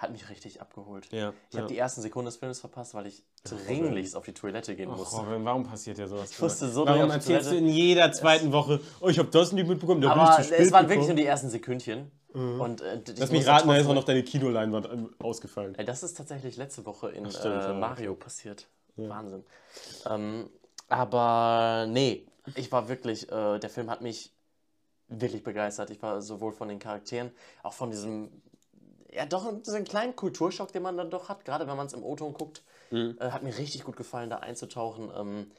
[0.00, 1.08] hat mich richtig abgeholt.
[1.12, 1.66] Ja, Ich habe ja.
[1.66, 5.16] die ersten Sekunden des Films verpasst, weil ich dringlichst auf die Toilette gehen Ach, musste.
[5.16, 6.30] Robin, warum passiert dir sowas?
[6.30, 9.68] Ich musste so warum erzählst du in jeder zweiten Woche, oh, ich habe das nicht
[9.68, 12.10] mitbekommen, da bin Aber ich zu spät es waren wirklich nur die ersten Sekündchen.
[12.32, 15.76] Und, äh, Lass mich raten, da ist auch noch deine Kinoleinwand ähm, ausgefallen.
[15.84, 17.72] Das ist tatsächlich letzte Woche in Ach, stimmt, äh, ja.
[17.74, 18.68] Mario passiert.
[18.96, 19.44] Wahnsinn.
[20.08, 20.48] Ähm,
[20.88, 24.32] aber nee, ich war wirklich, äh, der Film hat mich
[25.08, 25.90] wirklich begeistert.
[25.90, 28.30] Ich war sowohl von den Charakteren, auch von diesem,
[29.12, 32.02] ja doch, diesen kleinen Kulturschock, den man dann doch hat, gerade wenn man es im
[32.02, 32.62] O-Ton guckt.
[32.90, 33.16] Mhm.
[33.20, 35.10] Äh, hat mir richtig gut gefallen, da einzutauchen.
[35.16, 35.50] Ähm,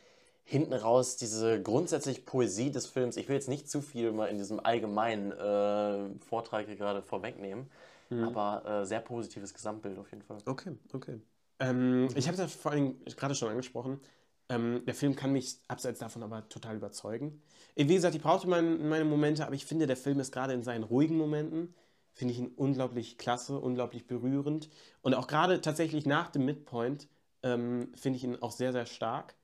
[0.43, 3.15] hinten raus diese grundsätzlich Poesie des Films.
[3.17, 7.69] Ich will jetzt nicht zu viel mal in diesem allgemeinen äh, Vortrag hier gerade vorwegnehmen,
[8.09, 8.25] Mhm.
[8.25, 10.39] aber äh, sehr positives Gesamtbild auf jeden Fall.
[10.45, 11.21] Okay, okay.
[11.59, 14.01] Ähm, ich habe es ja vor allem gerade schon angesprochen.
[14.49, 17.41] Ähm, der Film kann mich abseits davon aber total überzeugen.
[17.75, 20.61] Wie gesagt, ich brauchte mein, meine Momente, aber ich finde, der Film ist gerade in
[20.61, 21.73] seinen ruhigen Momenten,
[22.13, 24.69] finde ich ihn unglaublich klasse, unglaublich berührend.
[25.01, 27.07] Und auch gerade tatsächlich nach dem Midpoint
[27.43, 29.35] ähm, finde ich ihn auch sehr, sehr stark.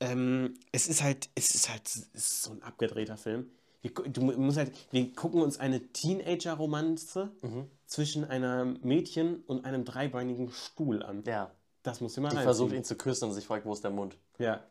[0.00, 3.50] Ähm, es ist halt, es ist halt, es ist so ein abgedrehter Film.
[3.80, 7.66] Wir, du musst halt, wir gucken uns eine Teenager-Romanze Mhm.
[7.86, 11.22] zwischen einem Mädchen und einem dreibeinigen Stuhl an.
[11.26, 11.50] Ja,
[11.82, 14.18] Das muss immer die versucht ihn zu küssen und sich fragt, wo ist der Mund.
[14.38, 14.64] Ja.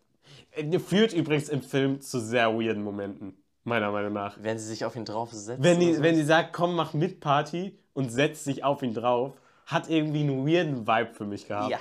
[0.79, 4.37] Führt übrigens im Film zu sehr weirden Momenten, meiner Meinung nach.
[4.41, 5.61] Wenn sie sich auf ihn draufsetzt.
[5.61, 6.03] Wenn die, so.
[6.03, 9.33] wenn die sagt, komm, mach mit Party und setzt sich auf ihn drauf,
[9.65, 11.71] hat irgendwie einen weirden Vibe für mich gehabt.
[11.71, 11.79] Ja.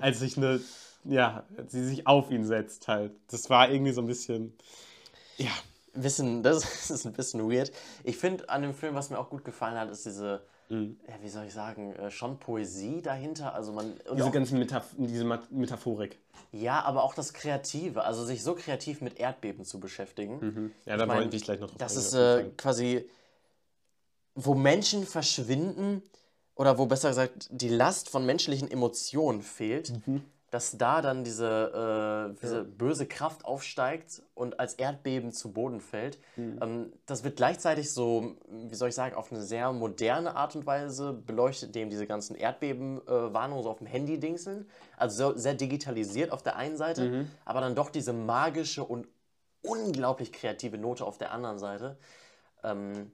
[0.00, 0.60] Als sich eine,
[1.04, 3.12] ja, als sie sich auf ihn setzt halt.
[3.30, 4.56] Das war irgendwie so ein bisschen,
[5.36, 5.50] ja.
[5.94, 7.72] Wissen, das ist ein bisschen weird.
[8.02, 10.96] Ich finde an dem Film, was mir auch gut gefallen hat, ist diese, Mhm.
[11.06, 13.54] ja, wie soll ich sagen, äh, schon Poesie dahinter.
[13.54, 13.94] Also man.
[14.14, 16.18] Diese auch, ganzen Metaph diese Metaphorik.
[16.52, 20.72] ja, aber auch das Kreative, also sich so kreativ mit Erdbeben zu beschäftigen.
[20.86, 23.08] Ja, da wollte ich gleich noch drauf Das ist äh, quasi,
[24.34, 26.02] wo Menschen verschwinden
[26.54, 30.24] oder wo besser gesagt die Last von menschlichen Emotionen fehlt, Mhm.
[30.54, 36.20] Dass da dann diese, äh, diese böse Kraft aufsteigt und als Erdbeben zu Boden fällt.
[36.36, 36.58] Mhm.
[36.62, 40.64] Ähm, das wird gleichzeitig so, wie soll ich sagen, auf eine sehr moderne Art und
[40.64, 44.70] Weise beleuchtet, indem diese ganzen Erdbeben-Warnungen so auf dem Handy dingseln.
[44.96, 47.30] Also so, sehr digitalisiert auf der einen Seite, Mhm.
[47.44, 49.08] aber dann doch diese magische und
[49.62, 51.98] unglaublich kreative Note auf der anderen Seite.
[52.62, 53.10] Ähm,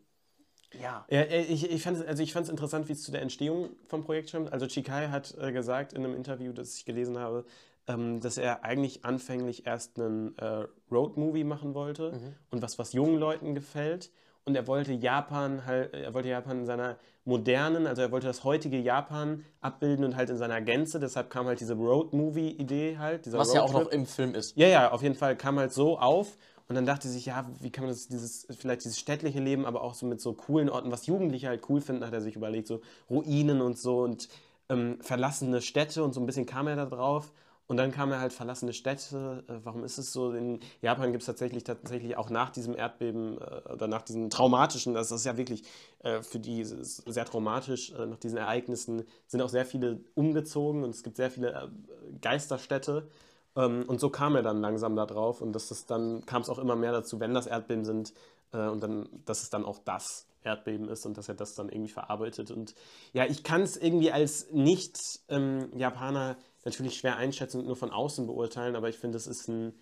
[0.78, 1.04] ja.
[1.10, 4.04] Ja, äh, ich, ich fand es also ich interessant, wie es zu der Entstehung vom
[4.04, 4.52] Projekt stimmt.
[4.52, 7.44] Also Chikai hat äh, gesagt in einem Interview, das ich gelesen habe,
[7.86, 12.12] ähm, dass er eigentlich anfänglich erst einen äh, Road-Movie machen wollte
[12.50, 14.10] und was, was jungen Leuten gefällt.
[14.44, 18.42] Und er wollte Japan halt, er wollte Japan in seiner modernen, also er wollte das
[18.42, 20.98] heutige Japan abbilden und halt in seiner Gänze.
[20.98, 23.30] Deshalb kam halt diese Road-Movie-Idee halt.
[23.32, 24.56] Was ja auch noch im Film ist.
[24.56, 26.38] Ja, ja, auf jeden Fall kam halt so auf
[26.70, 29.82] und dann dachte sich, ja, wie kann man das, dieses, vielleicht dieses städtliche Leben, aber
[29.82, 32.68] auch so mit so coolen Orten, was Jugendliche halt cool finden, hat er sich überlegt,
[32.68, 32.80] so
[33.10, 34.28] Ruinen und so und
[34.68, 37.32] ähm, verlassene Städte und so ein bisschen kam er da drauf.
[37.66, 39.42] Und dann kam er halt verlassene Städte.
[39.48, 40.32] Äh, warum ist es so?
[40.32, 44.94] In Japan gibt es tatsächlich, tatsächlich auch nach diesem Erdbeben äh, oder nach diesem traumatischen,
[44.94, 45.64] das ist ja wirklich
[46.04, 51.02] äh, für die sehr traumatisch, nach diesen Ereignissen sind auch sehr viele umgezogen und es
[51.02, 51.72] gibt sehr viele
[52.20, 53.08] Geisterstädte.
[53.56, 56.58] Ähm, und so kam er dann langsam da drauf und das dann kam es auch
[56.58, 58.14] immer mehr dazu, wenn das Erdbeben sind
[58.52, 61.68] äh, und dann, dass es dann auch das Erdbeben ist und dass er das dann
[61.68, 62.50] irgendwie verarbeitet.
[62.50, 62.74] Und
[63.12, 68.76] ja, ich kann es irgendwie als Nicht-Japaner natürlich schwer einschätzen und nur von außen beurteilen,
[68.76, 69.74] aber ich finde, es ist ein,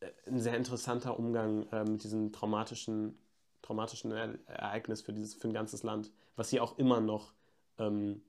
[0.00, 3.18] äh, ein sehr interessanter Umgang äh, mit diesem traumatischen,
[3.62, 7.32] traumatischen er Ereignis für, dieses, für ein ganzes Land, was sie auch immer noch
[7.78, 8.22] ähm,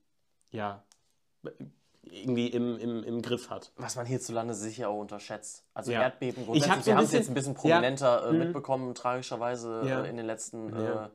[0.52, 0.84] ja,
[2.04, 3.72] irgendwie im, im, im Griff hat.
[3.78, 5.64] Was man hierzulande sicher auch unterschätzt.
[5.74, 6.02] Also Ja.
[6.04, 7.60] Erdbeben Ich hab so Wir haben es jetzt ein bisschen ja.
[7.60, 8.40] prominenter äh, Mhm.
[8.40, 10.04] mitbekommen, tragischerweise Ja.
[10.04, 11.06] äh, in den letzten Ja.
[11.06, 11.10] äh,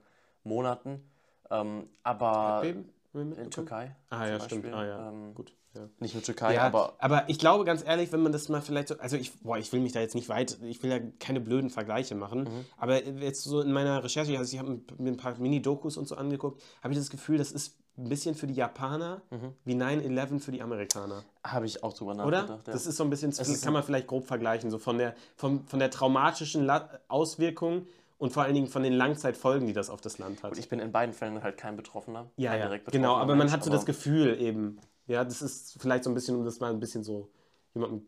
[0.45, 1.11] Monaten.
[1.51, 2.89] Ähm, aber Erdbeben?
[3.15, 3.51] In?
[3.51, 3.97] Türkei.
[4.11, 4.63] Ah ja, stimmt.
[4.63, 4.75] Beispiel.
[4.79, 5.53] Ah ja, Ähm, gut.
[5.75, 5.83] Ja.
[5.99, 8.89] Nicht nur Türkei, Ja, aber aber, ich glaube ganz ehrlich, wenn man das mal vielleicht
[8.89, 11.41] so, also ich, boah, ich will mich da jetzt nicht weit, ich will ja keine
[11.41, 12.65] blöden Vergleiche machen, Mhm.
[12.79, 16.17] aber jetzt so in meiner Recherche, also ich habe mir ein paar Mini-Dokus und so
[16.17, 19.53] angeguckt, habe ich das Gefühl, das ist ein bisschen für die Japaner Mhm.
[19.65, 21.25] wie 9-11 für die Amerikaner.
[21.45, 22.25] habe ich auch drüber Oder?
[22.43, 22.67] nachgedacht.
[22.69, 22.73] ja.
[22.73, 25.67] Das ist so ein bisschen, das kann man vielleicht grob vergleichen, so von der, vom,
[25.67, 27.87] von der traumatischen La Auswirkung
[28.19, 30.57] und vor allen Dingen von den Langzeitfolgen, die das auf das Land hat.
[30.59, 32.31] ich bin in beiden Fällen halt kein Betroffener.
[32.37, 35.25] Ja, kein ja, direkt genau, betroffener aber man Mensch, hat so das Gefühl eben, ja,
[35.25, 37.29] das ist vielleicht so ein bisschen, um das mal ein bisschen so
[37.75, 38.07] jemandem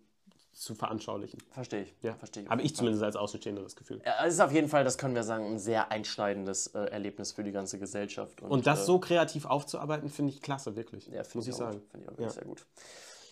[0.53, 1.41] zu veranschaulichen.
[1.53, 1.95] Verstehe ich.
[2.03, 2.49] Ja, verstehe ich.
[2.51, 4.03] Habe ich zumindest als Außenstehender das Gefühl.
[4.05, 7.33] Ja, Es ist auf jeden Fall, das können wir sagen, ein sehr einschneidendes äh, Erlebnis
[7.33, 8.43] für die ganze Gesellschaft.
[8.43, 11.07] Und das äh, so kreativ aufzuarbeiten, finde ich klasse, wirklich.
[11.07, 11.83] Ja, finde muss ich auch sagen.
[11.91, 12.31] Finde ich auch Ja.
[12.31, 12.67] sehr gut.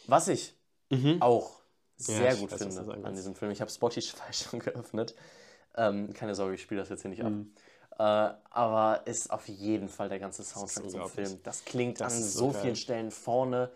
[0.07, 0.55] Was ich
[0.91, 1.21] Mhm.
[1.21, 1.51] auch
[1.97, 5.15] sehr ich gut weiß, finde an diesem Film, ich habe Spotify schon geöffnet.
[5.77, 7.31] Ähm, keine Sorge, ich spiele das jetzt hier nicht ab.
[7.33, 7.53] Mhm.
[7.99, 11.09] Äh, aber ist auf jeden Fall der ganze Soundtrack zum.
[11.09, 11.41] Film.
[11.43, 13.71] Das klingt Das an so, so vielen Stellen vorne.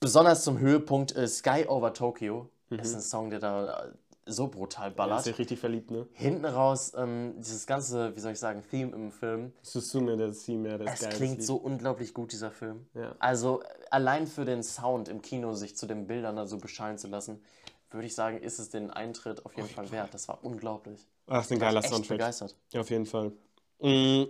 [0.00, 2.48] Besonders zum Höhepunkt äh, Sky Over Tokyo.
[2.70, 3.92] Ist ein Song, der da äh,
[4.26, 5.20] so brutal ballert.
[5.20, 6.06] ist ja richtig verliebt, ne?
[6.12, 9.52] Hinten raus, ähm, dieses ganze, wie soll ich sagen, Theme im Film.
[9.62, 12.86] Susume, der Theme, der ist Es klingt so unglaublich gut, dieser Film.
[12.94, 13.14] Ja.
[13.18, 17.08] Also allein für den Sound im Kino sich zu den Bildern da so bescheinen zu
[17.08, 17.42] lassen,
[17.90, 20.14] würde ich sagen, ist es den Eintritt auf jeden Fall wert.
[20.14, 21.06] Das war unglaublich.
[21.28, 22.18] Ach, ist ein Ich war geiler echt Soundtrack.
[22.18, 22.56] begeistert.
[22.72, 23.32] Ja, auf jeden Fall.
[23.80, 24.24] Mm.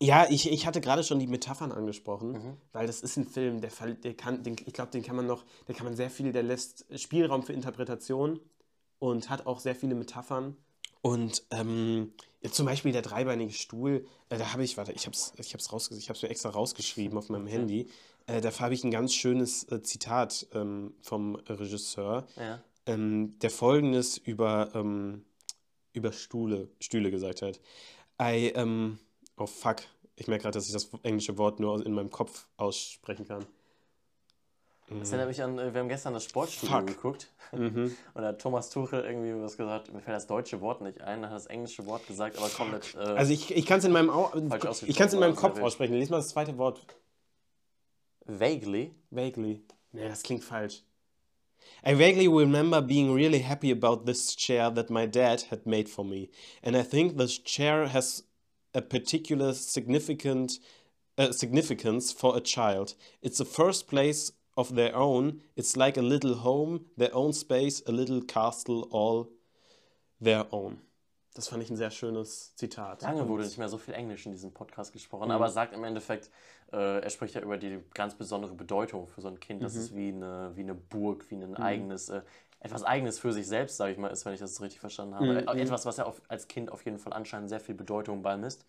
[0.00, 2.56] Ja, ich, ich hatte gerade schon die Metaphern angesprochen, Mhm.
[2.72, 3.70] weil das ist ein Film, der,
[4.02, 6.42] der kann, den, ich glaube, den kann man noch, der kann man sehr viel, der
[6.42, 8.40] lässt Spielraum für Interpretation
[8.98, 10.56] und hat auch sehr viele Metaphern.
[11.00, 15.14] Und ähm, ja, zum Beispiel der dreibeinige Stuhl, äh, da habe ich, warte, ich habe
[15.14, 17.88] es ich hab's rausge ich hab's mir extra rausgeschrieben auf meinem Handy.
[18.26, 22.62] Äh, da habe ich ein ganz schönes äh, Zitat ähm, vom Regisseur, Ja.
[22.86, 25.24] ähm, der folgendes über, ähm,
[25.92, 27.60] über Stühle, Stühle gesagt hat.
[28.20, 28.98] I, ähm,
[29.36, 29.78] oh fuck,
[30.16, 33.44] ich merke gerade, dass ich das englische Wort nur in meinem Kopf aussprechen kann.
[34.88, 36.86] Das erinnert mich an, äh, wir haben gestern das Sportstudio Fuck.
[36.86, 37.32] geguckt.
[37.52, 37.96] Mhm.
[38.14, 41.24] Und da hat Thomas Tuchel irgendwie was gesagt, mir fällt das deutsche Wort nicht ein,
[41.24, 42.94] er hat das englische Wort gesagt, aber komplett.
[42.94, 44.32] Äh, Also ich, ich kann es in meinem, Au
[44.86, 45.94] ich kann's in meinem Kopf aussprechen.
[45.94, 46.80] Lies mal das zweite Wort.
[48.26, 48.94] vaguely.
[49.10, 49.62] Vaguely.
[49.92, 50.82] Nee, das klingt falsch.
[51.84, 56.04] I vaguely remember being really happy about this chair that my dad had made for
[56.04, 56.28] me.
[56.62, 58.24] And I think this chair has
[58.76, 60.60] a particular significant
[61.18, 62.94] uh, significance for a child.
[63.22, 65.40] It's the first place of their own.
[65.56, 69.28] It's like a little home, their own space, a little castle, all
[70.20, 70.78] their own.
[71.34, 73.02] Das fand ich ein sehr schönes Zitat.
[73.02, 76.30] Lange wurde nicht mehr so viel Englisch in diesem Podcast gesprochen, aber sagt im Endeffekt,
[76.72, 79.94] äh, er spricht ja über die ganz besondere Bedeutung für so ein Kind, dass es
[79.94, 82.22] wie eine, wie eine Burg, wie ein eigenes, äh,
[82.60, 85.46] etwas Eigenes für sich selbst, sage ich mal, ist, wenn ich das richtig verstanden habe.
[85.46, 88.66] Äh, Etwas, was er auf, als Kind auf jeden Fall anscheinend sehr viel Bedeutung beimisst.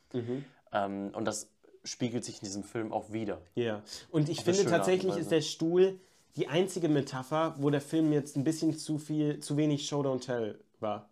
[0.72, 1.50] Ähm, und das
[1.84, 3.42] spiegelt sich in diesem Film auch wieder.
[3.56, 6.00] Ja, und ich Auf finde tatsächlich ist der Stuhl
[6.36, 10.22] die einzige Metapher, wo der Film jetzt ein bisschen zu viel, zu wenig Show Don't
[10.24, 11.10] Tell war.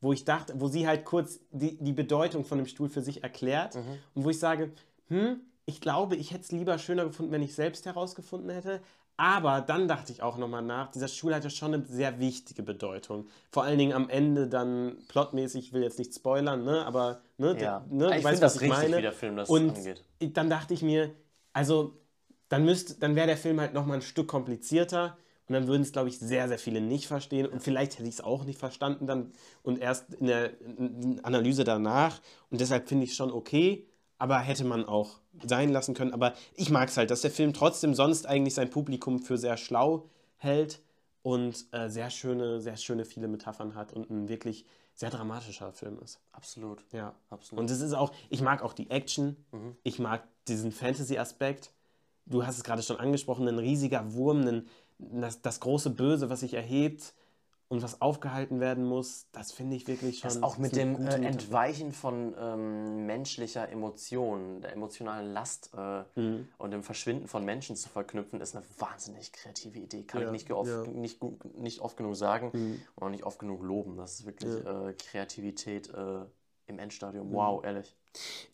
[0.00, 3.22] Wo ich dachte, wo sie halt kurz die, die Bedeutung von dem Stuhl für sich
[3.22, 3.98] erklärt Mhm.
[4.14, 4.72] und wo ich sage,
[5.08, 8.82] hm, ich glaube, ich hätte es lieber schöner gefunden, wenn ich selbst herausgefunden hätte.
[9.16, 13.28] Aber dann dachte ich auch nochmal nach, dieser Stuhl hatte schon eine sehr wichtige Bedeutung.
[13.50, 17.56] Vor allen Dingen am Ende dann plotmäßig, ich will jetzt nicht spoilern, ne, aber ne,
[17.60, 17.84] Ja.
[17.88, 18.96] ne, Ich das was ich richtig, meine.
[18.98, 20.02] wie der Film das und angeht.
[20.20, 21.14] dann dachte ich mir,
[21.52, 21.96] also
[22.48, 25.92] dann müsste, dann wäre der Film halt nochmal ein Stück komplizierter und dann würden es,
[25.92, 29.06] glaube ich, sehr, sehr viele nicht verstehen und vielleicht hätte ich es auch nicht verstanden
[29.06, 30.50] dann und erst in der
[31.22, 33.86] Analyse danach und deshalb finde ich es schon okay,
[34.18, 36.12] aber hätte man auch sein lassen können.
[36.12, 39.56] Aber ich mag es halt, dass der Film trotzdem sonst eigentlich sein Publikum für sehr
[39.56, 40.80] schlau hält
[41.22, 45.98] und äh, sehr schöne, sehr schöne viele Metaphern hat und ein wirklich sehr dramatischer Film
[46.02, 46.20] ist.
[46.32, 46.84] Absolut.
[46.92, 47.14] Ja.
[47.30, 47.60] Absolut.
[47.60, 49.76] Und es ist auch, ich mag auch die Action, Mhm.
[49.82, 51.72] ich mag diesen Fantasy-Aspekt.
[52.26, 56.40] Du hast es gerade schon angesprochen, ein riesiger Wurm, ein, das, das große Böse, was
[56.40, 57.14] sich erhebt
[57.74, 60.28] und was aufgehalten werden muss, das finde ich wirklich schon.
[60.28, 61.14] Das auch mit dem äh.
[61.26, 66.48] Entweichen von ähm, menschlicher Emotion, der emotionalen Last äh, Mhm.
[66.58, 70.04] und dem Verschwinden von Menschen zu verknüpfen, ist eine wahnsinnig kreative Idee.
[70.04, 70.84] Kann Ja, ich nicht, geoft, ja.
[70.84, 71.00] Mhm.
[71.00, 71.20] nicht,
[71.56, 72.50] nicht oft genug sagen
[72.94, 73.96] und auch nicht oft genug loben.
[73.96, 76.24] Das ist wirklich äh, Kreativität äh,
[76.66, 77.28] im Endstadium.
[77.28, 77.34] Mhm.
[77.34, 77.96] Wow, ehrlich.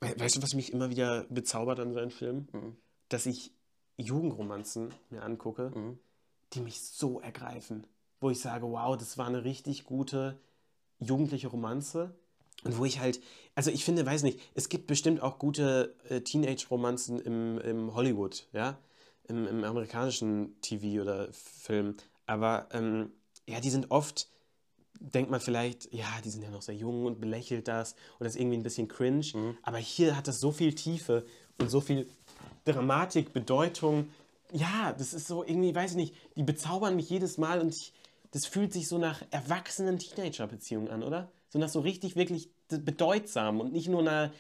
[0.01, 2.49] We weißt du, was mich immer wieder bezaubert an seinen Filmen?
[2.53, 2.77] Mhm.
[3.11, 3.53] Dass ich
[3.99, 5.99] Jugendromanzen mir angucke, Mhm.
[6.55, 7.87] die mich so ergreifen.
[8.21, 10.39] Wo ich sage, wow, das war eine richtig gute
[10.99, 12.15] jugendliche Romanze.
[12.65, 13.21] Und wo ich halt,
[13.55, 18.47] also ich finde, weiß nicht, es gibt bestimmt auch gute äh, Teenage-Romanzen im, im Hollywood,
[18.53, 18.79] ja,
[19.29, 21.97] im, im amerikanischen TV oder Film.
[22.27, 23.13] Aber ähm,
[23.47, 24.29] ja, die sind oft,
[24.99, 28.35] denkt man vielleicht, ja, die sind ja noch sehr jung und belächelt das und das
[28.35, 29.57] ist irgendwie ein bisschen cringe.
[29.63, 31.25] Aber hier hat das so viel Tiefe
[31.59, 32.11] und so viel
[32.65, 34.11] Dramatik, Bedeutung.
[34.53, 37.95] Ja, das ist so irgendwie, weiß ich nicht, die bezaubern mich jedes Mal und ich,
[38.33, 41.31] das fühlt sich so nach erwachsenen Teenager-Beziehungen an, oder?
[41.49, 44.31] So nach so richtig, wirklich bedeutsam und nicht nur nach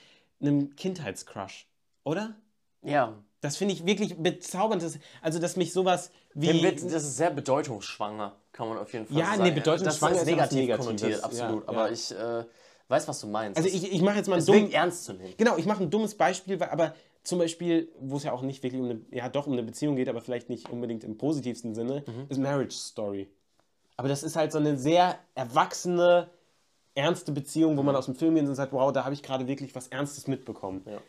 [0.41, 1.67] einem Kindheitscrush,
[2.05, 2.37] oder?
[2.83, 4.83] Ja, Das finde ich wirklich bezaubernd.
[4.83, 6.63] Das, also, dass mich sowas wie.
[6.63, 9.43] Das ist sehr bedeutungsschwanger, kann man auf jeden Fall Ja, sagen.
[9.43, 11.63] nee, bedeutungsschwanger das ist ja negativ Negatives, konnotiert, absolut.
[11.65, 11.93] ja, aber ja.
[11.93, 12.45] ich äh,
[12.89, 13.57] weiß, was du meinst.
[13.59, 15.35] also, ich, ich mache jetzt mal ein es wirkt dumm, ernst zu nehmen.
[15.37, 18.63] Genau, ich mache ein dummes Beispiel, weil- aber zum Beispiel, wo es ja auch nicht
[18.63, 21.75] wirklich um eine, ja doch um eine Beziehung geht, aber vielleicht nicht unbedingt im positivsten
[21.75, 22.27] Sinne, Mhm.
[22.29, 23.29] ist Marriage Story.
[24.01, 26.31] Aber das ist halt so eine sehr erwachsene,
[26.95, 29.47] ernste Beziehung, wo man aus dem Film geht und sagt, wow, da habe ich gerade
[29.47, 30.81] wirklich was Ernstes mitbekommen.
[30.87, 31.03] Ja.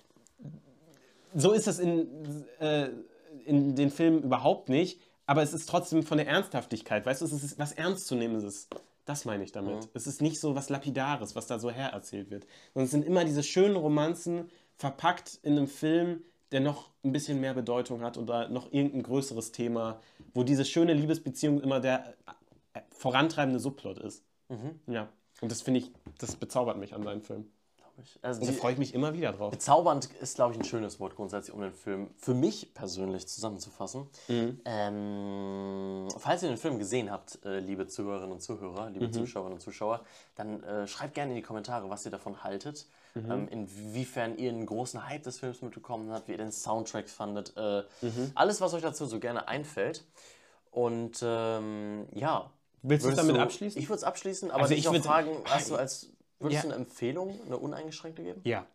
[1.34, 2.90] So ist das in, äh,
[3.46, 7.32] in den Filmen überhaupt nicht, aber es ist trotzdem von der Ernsthaftigkeit, weißt du, es
[7.32, 8.68] ist was Ernstzunehmendes
[9.06, 9.76] Das meine ich damit.
[9.76, 9.90] Mhm.
[9.94, 12.46] Es ist nicht so was Lapidares, was da so hererzählt wird.
[12.74, 17.40] Sondern es sind immer diese schönen Romanzen verpackt in einem Film, der noch ein bisschen
[17.40, 20.02] mehr Bedeutung hat oder noch irgendein größeres Thema,
[20.34, 22.16] wo diese schöne Liebesbeziehung immer der
[23.02, 24.24] vorantreibende Subplot ist.
[24.50, 24.80] Mhm.
[24.88, 25.10] Ja.
[25.42, 27.52] Und das finde ich, das bezaubert mich an seinen Film.
[28.22, 29.52] Also Und da freue ich mich immer wieder drauf.
[29.52, 34.08] bezaubernd ist, glaube ich, ein schönes Wort grundsätzlich, um den Film für mich persönlich zusammenzufassen.
[34.28, 34.60] Mhm.
[34.66, 39.14] Ähm, falls ihr den Film gesehen habt, äh, liebe Zuhörerinnen und Zuhörer, liebe Mhm.
[39.14, 40.02] Zuschauerinnen und Zuschauer,
[40.36, 42.88] dann äh, schreibt gerne in die Kommentare, was ihr davon haltet.
[43.14, 43.32] Mhm.
[43.32, 47.54] Ähm, inwiefern ihr einen großen Hype des Films mitbekommen habt, wie ihr den Soundtrack fandet.
[47.58, 48.32] Äh, Mhm.
[48.36, 50.06] Alles, was euch dazu so gerne einfällt.
[50.72, 52.50] Und ähm, ja.
[52.84, 53.80] Willst du es damit abschließen?
[53.82, 56.70] Ich würde es abschließen, aber Also ich noch würd- fragen, hast du als, würdest Ja.
[56.70, 58.42] du eine Empfehlung, eine uneingeschränkte geben?
[58.44, 58.66] Ja.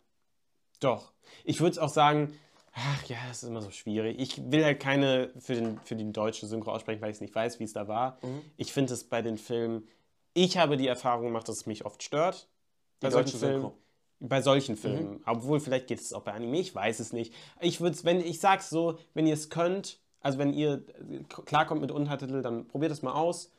[0.79, 1.11] Doch.
[1.43, 2.37] Ich würde auch sagen,
[2.73, 4.19] ach ja, das ist immer so schwierig.
[4.19, 7.35] Ich will halt keine für, den, für die deutsche Synchro aussprechen, weil ich es nicht
[7.35, 8.17] weiß, wie es da war.
[8.21, 8.41] Mhm.
[8.57, 9.87] Ich finde es bei den Filmen,
[10.33, 12.47] ich habe die Erfahrung gemacht, dass es mich oft stört.
[12.99, 13.61] Bei Die solchen deutsche Filmen.
[13.61, 13.77] Synchro.
[14.19, 15.21] Bei solchen Filmen.
[15.27, 17.33] Obwohl, vielleicht geht es auch bei Anime, ich weiß es nicht.
[17.59, 21.81] Ich würde wenn ich sag's so, wenn ihr es könnt, also wenn ihr äh, klarkommt
[21.81, 23.51] mit Untertitel, dann probiert es mal aus.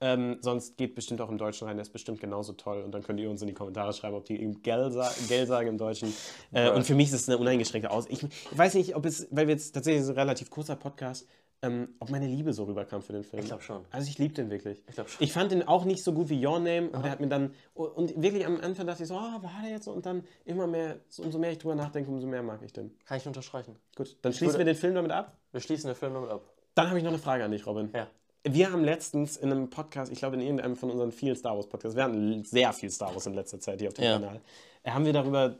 [0.00, 2.82] Ähm, sonst geht bestimmt auch im Deutschen rein, der ist bestimmt genauso toll.
[2.82, 5.46] Und dann könnt ihr uns in die Kommentare schreiben, ob die ihm Gell, sa Gell
[5.46, 6.14] sagen im Deutschen.
[6.52, 8.06] Äh, und für mich ist es eine uneingeschränkte Aus.
[8.08, 11.26] Ich, ich weiß nicht, ob es, weil wir jetzt tatsächlich so ein relativ kurzer Podcast,
[11.62, 13.42] ähm, ob meine Liebe so rüberkam für den Film.
[13.42, 13.84] Ich glaub schon.
[13.90, 14.84] Also ich liebe den wirklich.
[14.88, 15.24] Ich glaub schon.
[15.24, 16.90] Ich fand den auch nicht so gut wie Your Name.
[16.90, 19.72] Und der hat mir dann, und wirklich am Anfang dachte ich so, ah, war der
[19.72, 19.90] jetzt so?
[19.92, 22.96] Und dann immer mehr, so, umso mehr ich drüber nachdenke, umso mehr mag ich den.
[23.04, 23.74] Kann ich unterstreichen.
[23.96, 25.36] Gut, dann schließen würde- wir den Film damit ab.
[25.50, 26.42] Wir schließen den Film damit ab.
[26.76, 27.90] Dann habe ich noch eine Frage an dich, Robin.
[27.92, 28.06] Ja.
[28.44, 31.66] Wir haben letztens in einem Podcast, ich glaube in irgendeinem von unseren vielen Star Wars
[31.66, 34.12] Podcasts, wir hatten sehr viel Star Wars in letzter Zeit hier auf dem Ja.
[34.18, 34.40] Kanal,
[34.84, 35.54] äh, haben wir darüber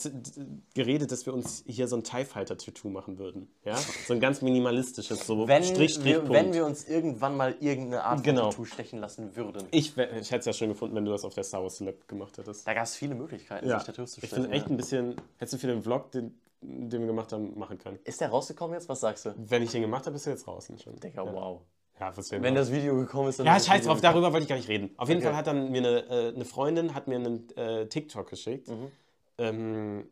[0.75, 3.51] geredet, dass wir uns hier so ein TIE Fighter Tattoo machen würden.
[3.65, 3.77] Ja?
[4.07, 8.05] So ein ganz minimalistisches, so Wenn, Strich, Strich, wir, wenn wir uns irgendwann mal irgendeine
[8.05, 8.43] Art Genau.
[8.43, 9.67] von Tattoo stechen lassen würden.
[9.73, 12.07] ich, ich hätte es ja schon gefunden, wenn du das auf der Star Wars Lab
[12.07, 12.67] gemacht hättest.
[12.67, 13.79] Da gab es viele Möglichkeiten, Ja.
[13.79, 14.45] sich Tattoos zu Ich stechen.
[14.45, 17.77] finde echt ein bisschen, hättest du für den Vlog, den, den wir gemacht haben, machen
[17.79, 17.99] können.
[18.05, 18.89] Ist der rausgekommen jetzt?
[18.89, 19.35] Was sagst du?
[19.37, 20.95] Wenn ich den gemacht habe, bist du jetzt draußen schon.
[20.97, 21.33] Digga, ja.
[21.35, 21.61] wow.
[22.01, 24.49] Ja, wir Wenn das Video gekommen ist, dann Ja, das scheiß drauf, darüber wollte ich
[24.49, 24.91] gar nicht reden.
[24.97, 25.29] Auf jeden Okay.
[25.29, 28.91] Fall hat dann mir eine, äh, eine Freundin hat mir einen äh, TikTok geschickt, Mhm.
[29.39, 30.09] ähm,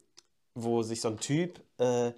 [0.54, 2.12] wo sich so ein Typ äh,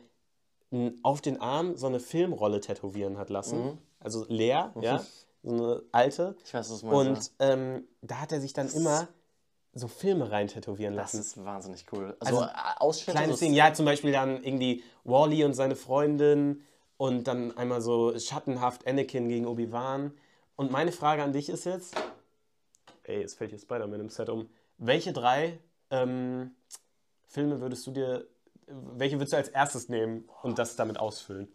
[1.02, 3.62] auf den Arm so eine Filmrolle tätowieren hat lassen.
[3.64, 3.78] Mhm.
[4.00, 5.04] Also leer, ja,
[5.42, 6.36] so eine alte.
[6.44, 7.32] Ich weiß, was du meinst.
[7.40, 9.08] Und ähm, da hat er sich dann immer
[9.74, 11.20] so Filme rein tätowieren Das lassen.
[11.20, 12.16] ist wahnsinnig cool.
[12.20, 13.18] Also, Also, äh, Ausschnitte.
[13.18, 16.62] Kleine Szenen, ja, zum Beispiel dann irgendwie Wally und seine Freundin
[16.98, 20.12] und dann einmal so schattenhaft Anakin gegen Obi-Wan.
[20.56, 21.94] Und meine Frage an dich ist jetzt,
[23.04, 25.58] ey, es fällt hier Spider-Man im Set um, welche drei
[25.90, 26.50] ähm,
[27.28, 28.26] Filme würdest du dir,
[28.66, 31.48] welche würdest du als erstes nehmen und das damit ausfüllen?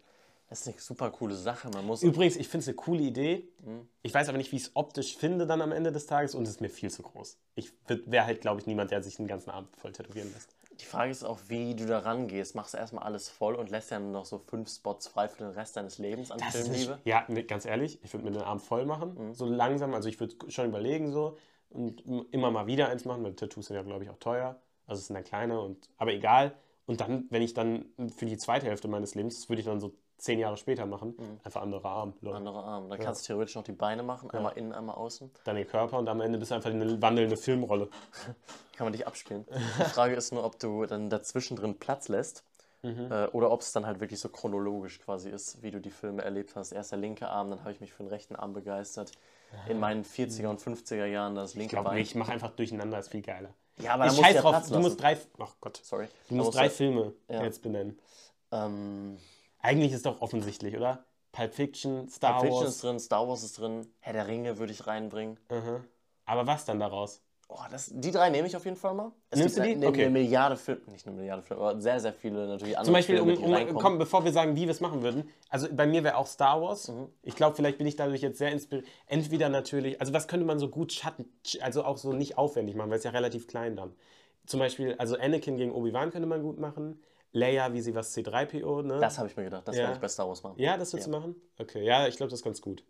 [0.48, 1.68] Das ist eine super coole Sache.
[1.70, 2.02] Man muss.
[2.02, 3.48] Übrigens, ich finde es eine coole Idee.
[3.64, 3.88] Mhm.
[4.02, 6.44] Ich weiß aber nicht, wie ich es optisch finde dann am Ende des Tages und
[6.44, 7.38] es ist mir viel zu groß.
[7.54, 10.53] Ich wäre halt, glaube ich, niemand, der sich den ganzen Abend voll tätowieren lässt.
[10.80, 12.54] Die Frage ist auch, wie du da rangehst.
[12.54, 15.52] Machst du erstmal alles voll und lässt dann noch so fünf Spots frei für den
[15.52, 16.98] Rest deines Lebens an Das ist Filmliebe?
[17.04, 19.94] nicht, ja, ganz ehrlich, ich würde mir den Arm voll machen, so langsam.
[19.94, 21.38] Also ich würde schon überlegen so
[21.70, 24.60] und immer mal wieder eins machen, weil Tattoos sind ja, glaube ich, auch teuer.
[24.86, 26.54] Also es sind ja kleine und aber egal.
[26.86, 29.94] Und dann, wenn ich dann für die zweite Hälfte meines Lebens, würde ich dann so
[30.16, 32.36] zehn Jahre später machen, einfach andere Arm, Leute.
[32.36, 32.88] Andere Arm.
[32.88, 35.30] Dann kannst du theoretisch noch die Beine machen, einmal innen, einmal außen.
[35.44, 37.88] dann den Körper und am Ende bist du einfach eine wandelnde Filmrolle.
[38.76, 39.44] Kann man dich abspielen.
[39.78, 42.44] Die Frage ist nur, ob du dann dazwischen drin Platz lässt.
[42.82, 46.20] Äh, oder ob es dann halt wirklich so chronologisch quasi ist, wie du die Filme
[46.22, 46.70] erlebt hast.
[46.70, 49.12] Erst der linke Arm, dann habe ich mich für den rechten Arm begeistert.
[49.70, 51.96] In meinen 40er und 50er Jahren das Ich linke glaube Bein.
[51.98, 53.54] nicht, ich mache einfach durcheinander, ist viel geiler.
[53.78, 56.08] Ja, aber ich ja drauf, Platz du musst drei, ach Gott, Sorry.
[56.28, 57.42] du musst drei du- Filme Ja.
[57.42, 57.98] jetzt benennen.
[58.52, 59.16] Ähm,
[59.64, 61.04] Eigentlich ist doch offensichtlich, oder?
[61.32, 62.74] Pulp Fiction, Star Pulp Fiction Wars.
[62.76, 65.38] ist drin, Star Wars ist drin, Herr der Ringe würde ich reinbringen.
[65.50, 65.84] Mhm.
[66.26, 67.22] Aber was dann daraus?
[67.48, 69.12] Oh, das, die drei nehme ich auf jeden Fall mal.
[69.30, 69.76] Es Nimmst gibt du die?
[69.76, 70.02] Eine, Okay.
[70.02, 73.20] eine Milliarde Filme, nicht eine Milliarde Filme, aber sehr, sehr viele natürlich andere Zum Beispiel,
[73.20, 73.82] um, Filme, um, reinkommen.
[73.82, 76.60] komm, bevor wir sagen, wie wir es machen würden, also bei mir wäre auch Star
[76.62, 76.88] Wars.
[76.88, 77.08] Mhm.
[77.22, 78.86] Ich glaube, vielleicht bin ich dadurch jetzt sehr inspiriert.
[79.06, 81.26] Entweder natürlich, also was könnte man so gut Schatten,
[81.60, 83.94] also auch so nicht aufwendig machen, weil es ja relativ klein dann.
[84.46, 87.02] Zum Beispiel, also Anakin gegen Obi-Wan könnte man gut machen.
[87.36, 88.98] Leia, wie sie was C3PO, ne?
[89.00, 89.82] Das habe ich mir gedacht, das Ja.
[89.82, 90.58] werde ich bei Star Wars machen.
[90.58, 91.34] ja, das würdest du machen?
[91.58, 92.84] Okay, ja, ich glaube, das ist ganz gut.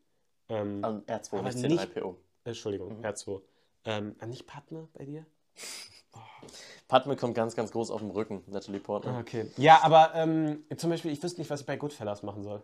[0.51, 2.17] Ähm, An R2, Aber nicht nicht- C3PO.
[2.45, 3.05] Entschuldigung, Mhm.
[3.05, 3.41] R2.
[3.87, 5.25] Ähm, ah, nicht Padme bei dir?
[6.89, 9.17] Padme kommt ganz, ganz groß auf dem Rücken, Natalie Portman.
[9.21, 9.51] Okay.
[9.57, 12.63] Ja, aber ähm, zum Beispiel, ich wüsste nicht, was ich bei Goodfellas machen soll.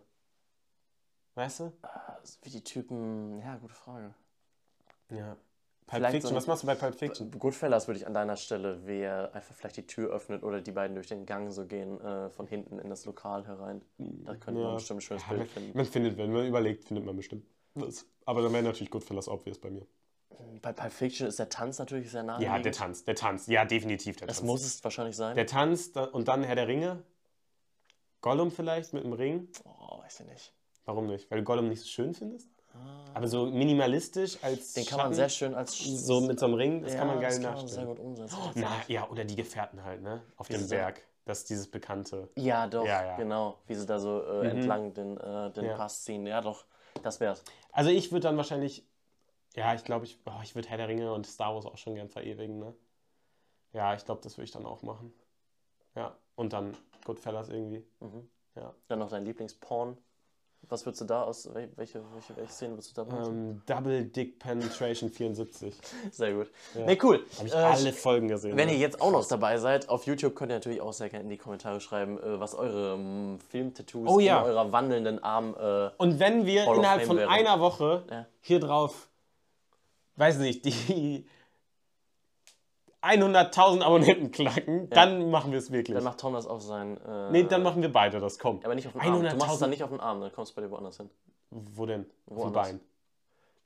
[1.34, 1.72] Weißt du?
[2.42, 4.14] Wie die Typen, ja, gute Frage.
[5.10, 5.36] Ja.
[5.90, 7.30] Pulp Vielleicht Fiction, so was machst du bei Pulp Fiction?
[7.32, 10.94] Goodfellas würde ich an deiner Stelle, wer einfach vielleicht die Tür öffnet oder die beiden
[10.94, 13.82] durch den Gang so gehen, äh, von hinten in das Lokal herein.
[13.98, 14.74] Da könnte man Ja.
[14.76, 15.76] bestimmt ein schönes Ja, Bild man, finden.
[15.76, 17.44] man findet, wenn man überlegt, findet man bestimmt.
[17.74, 18.06] was.
[18.24, 19.84] Aber dann wäre natürlich Goodfellas obvious bei mir.
[20.62, 22.40] Bei Pulp Fiction ist der Tanz natürlich sehr nah.
[22.40, 23.48] Ja, der Tanz, der Tanz.
[23.48, 24.46] Ja, definitiv der Das Tanz.
[24.46, 25.34] muss es wahrscheinlich sein.
[25.34, 27.02] Der Tanz da- und dann Herr der Ringe.
[28.20, 29.48] Gollum vielleicht mit dem Ring.
[29.64, 30.54] oh, weiß ich nicht.
[30.84, 31.30] Warum nicht?
[31.30, 32.48] Weil du Gollum nicht so schön findest?
[33.12, 36.54] Aber so minimalistisch als Den kann man Schatten, sehr schön als so mit so einem
[36.54, 38.36] Ring, das ja, kann man geil das kann man sehr gut umsetzen.
[38.54, 40.22] Na, ja, oder die Gefährten halt, ne?
[40.36, 41.02] Auf dem Berg.
[41.24, 42.28] Das ist dieses bekannte.
[42.36, 43.16] Ja, doch, Ja, ja.
[43.16, 43.58] genau.
[43.66, 45.76] Wie sie da so äh, entlang den, äh, den.
[45.76, 46.26] Pass ziehen.
[46.26, 46.64] Ja, doch,
[47.02, 47.44] das wär's.
[47.72, 48.84] Also ich würde dann wahrscheinlich,
[49.54, 51.94] ja, ich glaube, ich, oh, ich würde Herr der Ringe und Star Wars auch schon
[51.94, 52.74] gern verewigen, ne?
[53.72, 55.12] Ja, ich glaube, das würde ich dann auch machen.
[55.94, 57.84] Ja, und dann Goodfellas irgendwie.
[58.56, 58.74] Ja.
[58.88, 59.96] Dann noch dein Lieblingsporn.
[60.70, 63.32] Was würdest du da aus, wel- welche, welche, welche Szene würdest du da benutzen?
[63.50, 65.74] Ähm, Double Dick Penetration 74.
[66.12, 66.48] Sehr gut.
[66.74, 67.24] Nee, cool.
[67.38, 68.56] Habe ich Äh, alle Folgen gesehen.
[68.56, 68.74] Wenn ne?
[68.74, 71.30] ihr jetzt auch noch dabei seid, auf YouTube könnt ihr natürlich auch sehr gerne in
[71.30, 74.38] die Kommentare schreiben, äh, was eure ähm, Filmtattoos Oh ja.
[74.40, 75.56] in eurer wandelnden Arm.
[75.60, 77.28] Äh, Und wenn wir innerhalb von wäre.
[77.30, 78.26] einer Woche Ja.
[78.40, 79.08] hier drauf,
[80.16, 81.26] weiß nicht, die
[83.02, 85.94] 100.000 Abonnenten knacken, dann machen wir es wirklich.
[85.94, 86.98] dann macht Tom das auf sein.
[87.06, 88.60] Äh, nee, dann machen wir beide das, komm.
[88.62, 89.22] aber nicht auf den Arm.
[89.22, 89.60] Du machst es 100.000.
[89.60, 91.10] dann nicht auf den Arm, dann kommst du bei dir woanders hin.
[91.50, 92.06] Wo denn?
[92.26, 92.68] Auf dem Woanders.
[92.68, 92.80] Bein.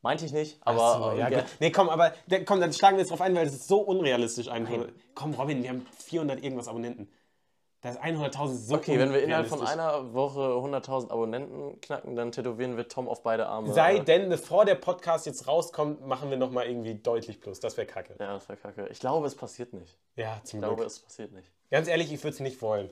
[0.03, 1.13] Meinte ich nicht, aber.
[1.13, 1.45] so, ja, äh, gut.
[1.61, 2.13] Nee, komm, aber
[2.45, 4.87] komm, dann schlagen wir jetzt drauf ein, weil es ist so unrealistisch einfach.
[5.15, 7.09] Komm, Robin, wir haben 400 irgendwas Abonnenten.
[7.85, 12.33] Das ist 100.000 so Okay, wenn wir innerhalb von einer Woche 100.000 Abonnenten knacken, dann
[12.33, 13.75] tätowieren wir Tom auf beide Arme.
[13.75, 17.61] Sei denn, bevor der Podcast jetzt rauskommt, machen wir nochmal irgendwie deutlich plus.
[17.61, 18.15] Das wäre kacke.
[18.19, 18.89] Ja, das wäre kacke.
[18.91, 19.99] Ich glaube, es passiert nicht.
[20.17, 20.87] Ja, zum Ich glaube, Glück.
[20.87, 21.53] es passiert nicht.
[21.71, 22.89] Ganz ehrlich, ich würde es nicht wollen.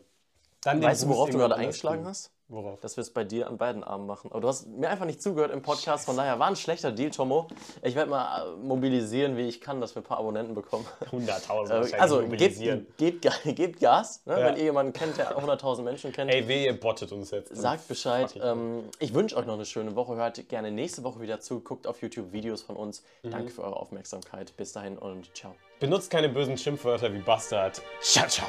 [0.61, 2.31] Dann Weißt du, worauf du gerade eingeschlagen hast?
[2.53, 2.81] Worauf?
[2.81, 4.31] Dass wir es bei dir an beiden Armen machen.
[4.31, 7.11] Aber du hast mir einfach nicht zugehört im Podcast, von daher war ein schlechter Deal,
[7.11, 7.49] Tomo.
[7.83, 10.87] Ich werde mal äh, mobilisieren, wie ich kann, dass wir ein paar Abonnenten bekommen.
[11.11, 12.59] 100.000 Äh, also gebt,
[12.99, 14.39] gebt, gebt Gas, ne?
[14.39, 14.47] Ja.
[14.47, 16.31] wenn ihr jemanden kennt, der 100.000 Menschen kennt.
[16.31, 17.57] Ey, weh, ihr bottet uns jetzt.
[17.57, 18.39] Sagt Bescheid.
[18.43, 20.17] Ähm, ich wünsche euch noch eine schöne Woche.
[20.17, 21.61] Hört gerne nächste Woche wieder zu.
[21.61, 23.03] Guckt auf YouTube Videos von uns.
[23.23, 23.31] Mhm.
[23.31, 24.55] Danke für eure Aufmerksamkeit.
[24.59, 25.55] Bis dahin und ciao.
[25.81, 27.81] Benutzt keine bösen Schimpfwörter wie Bastard.
[28.03, 28.47] Ciao, ciao.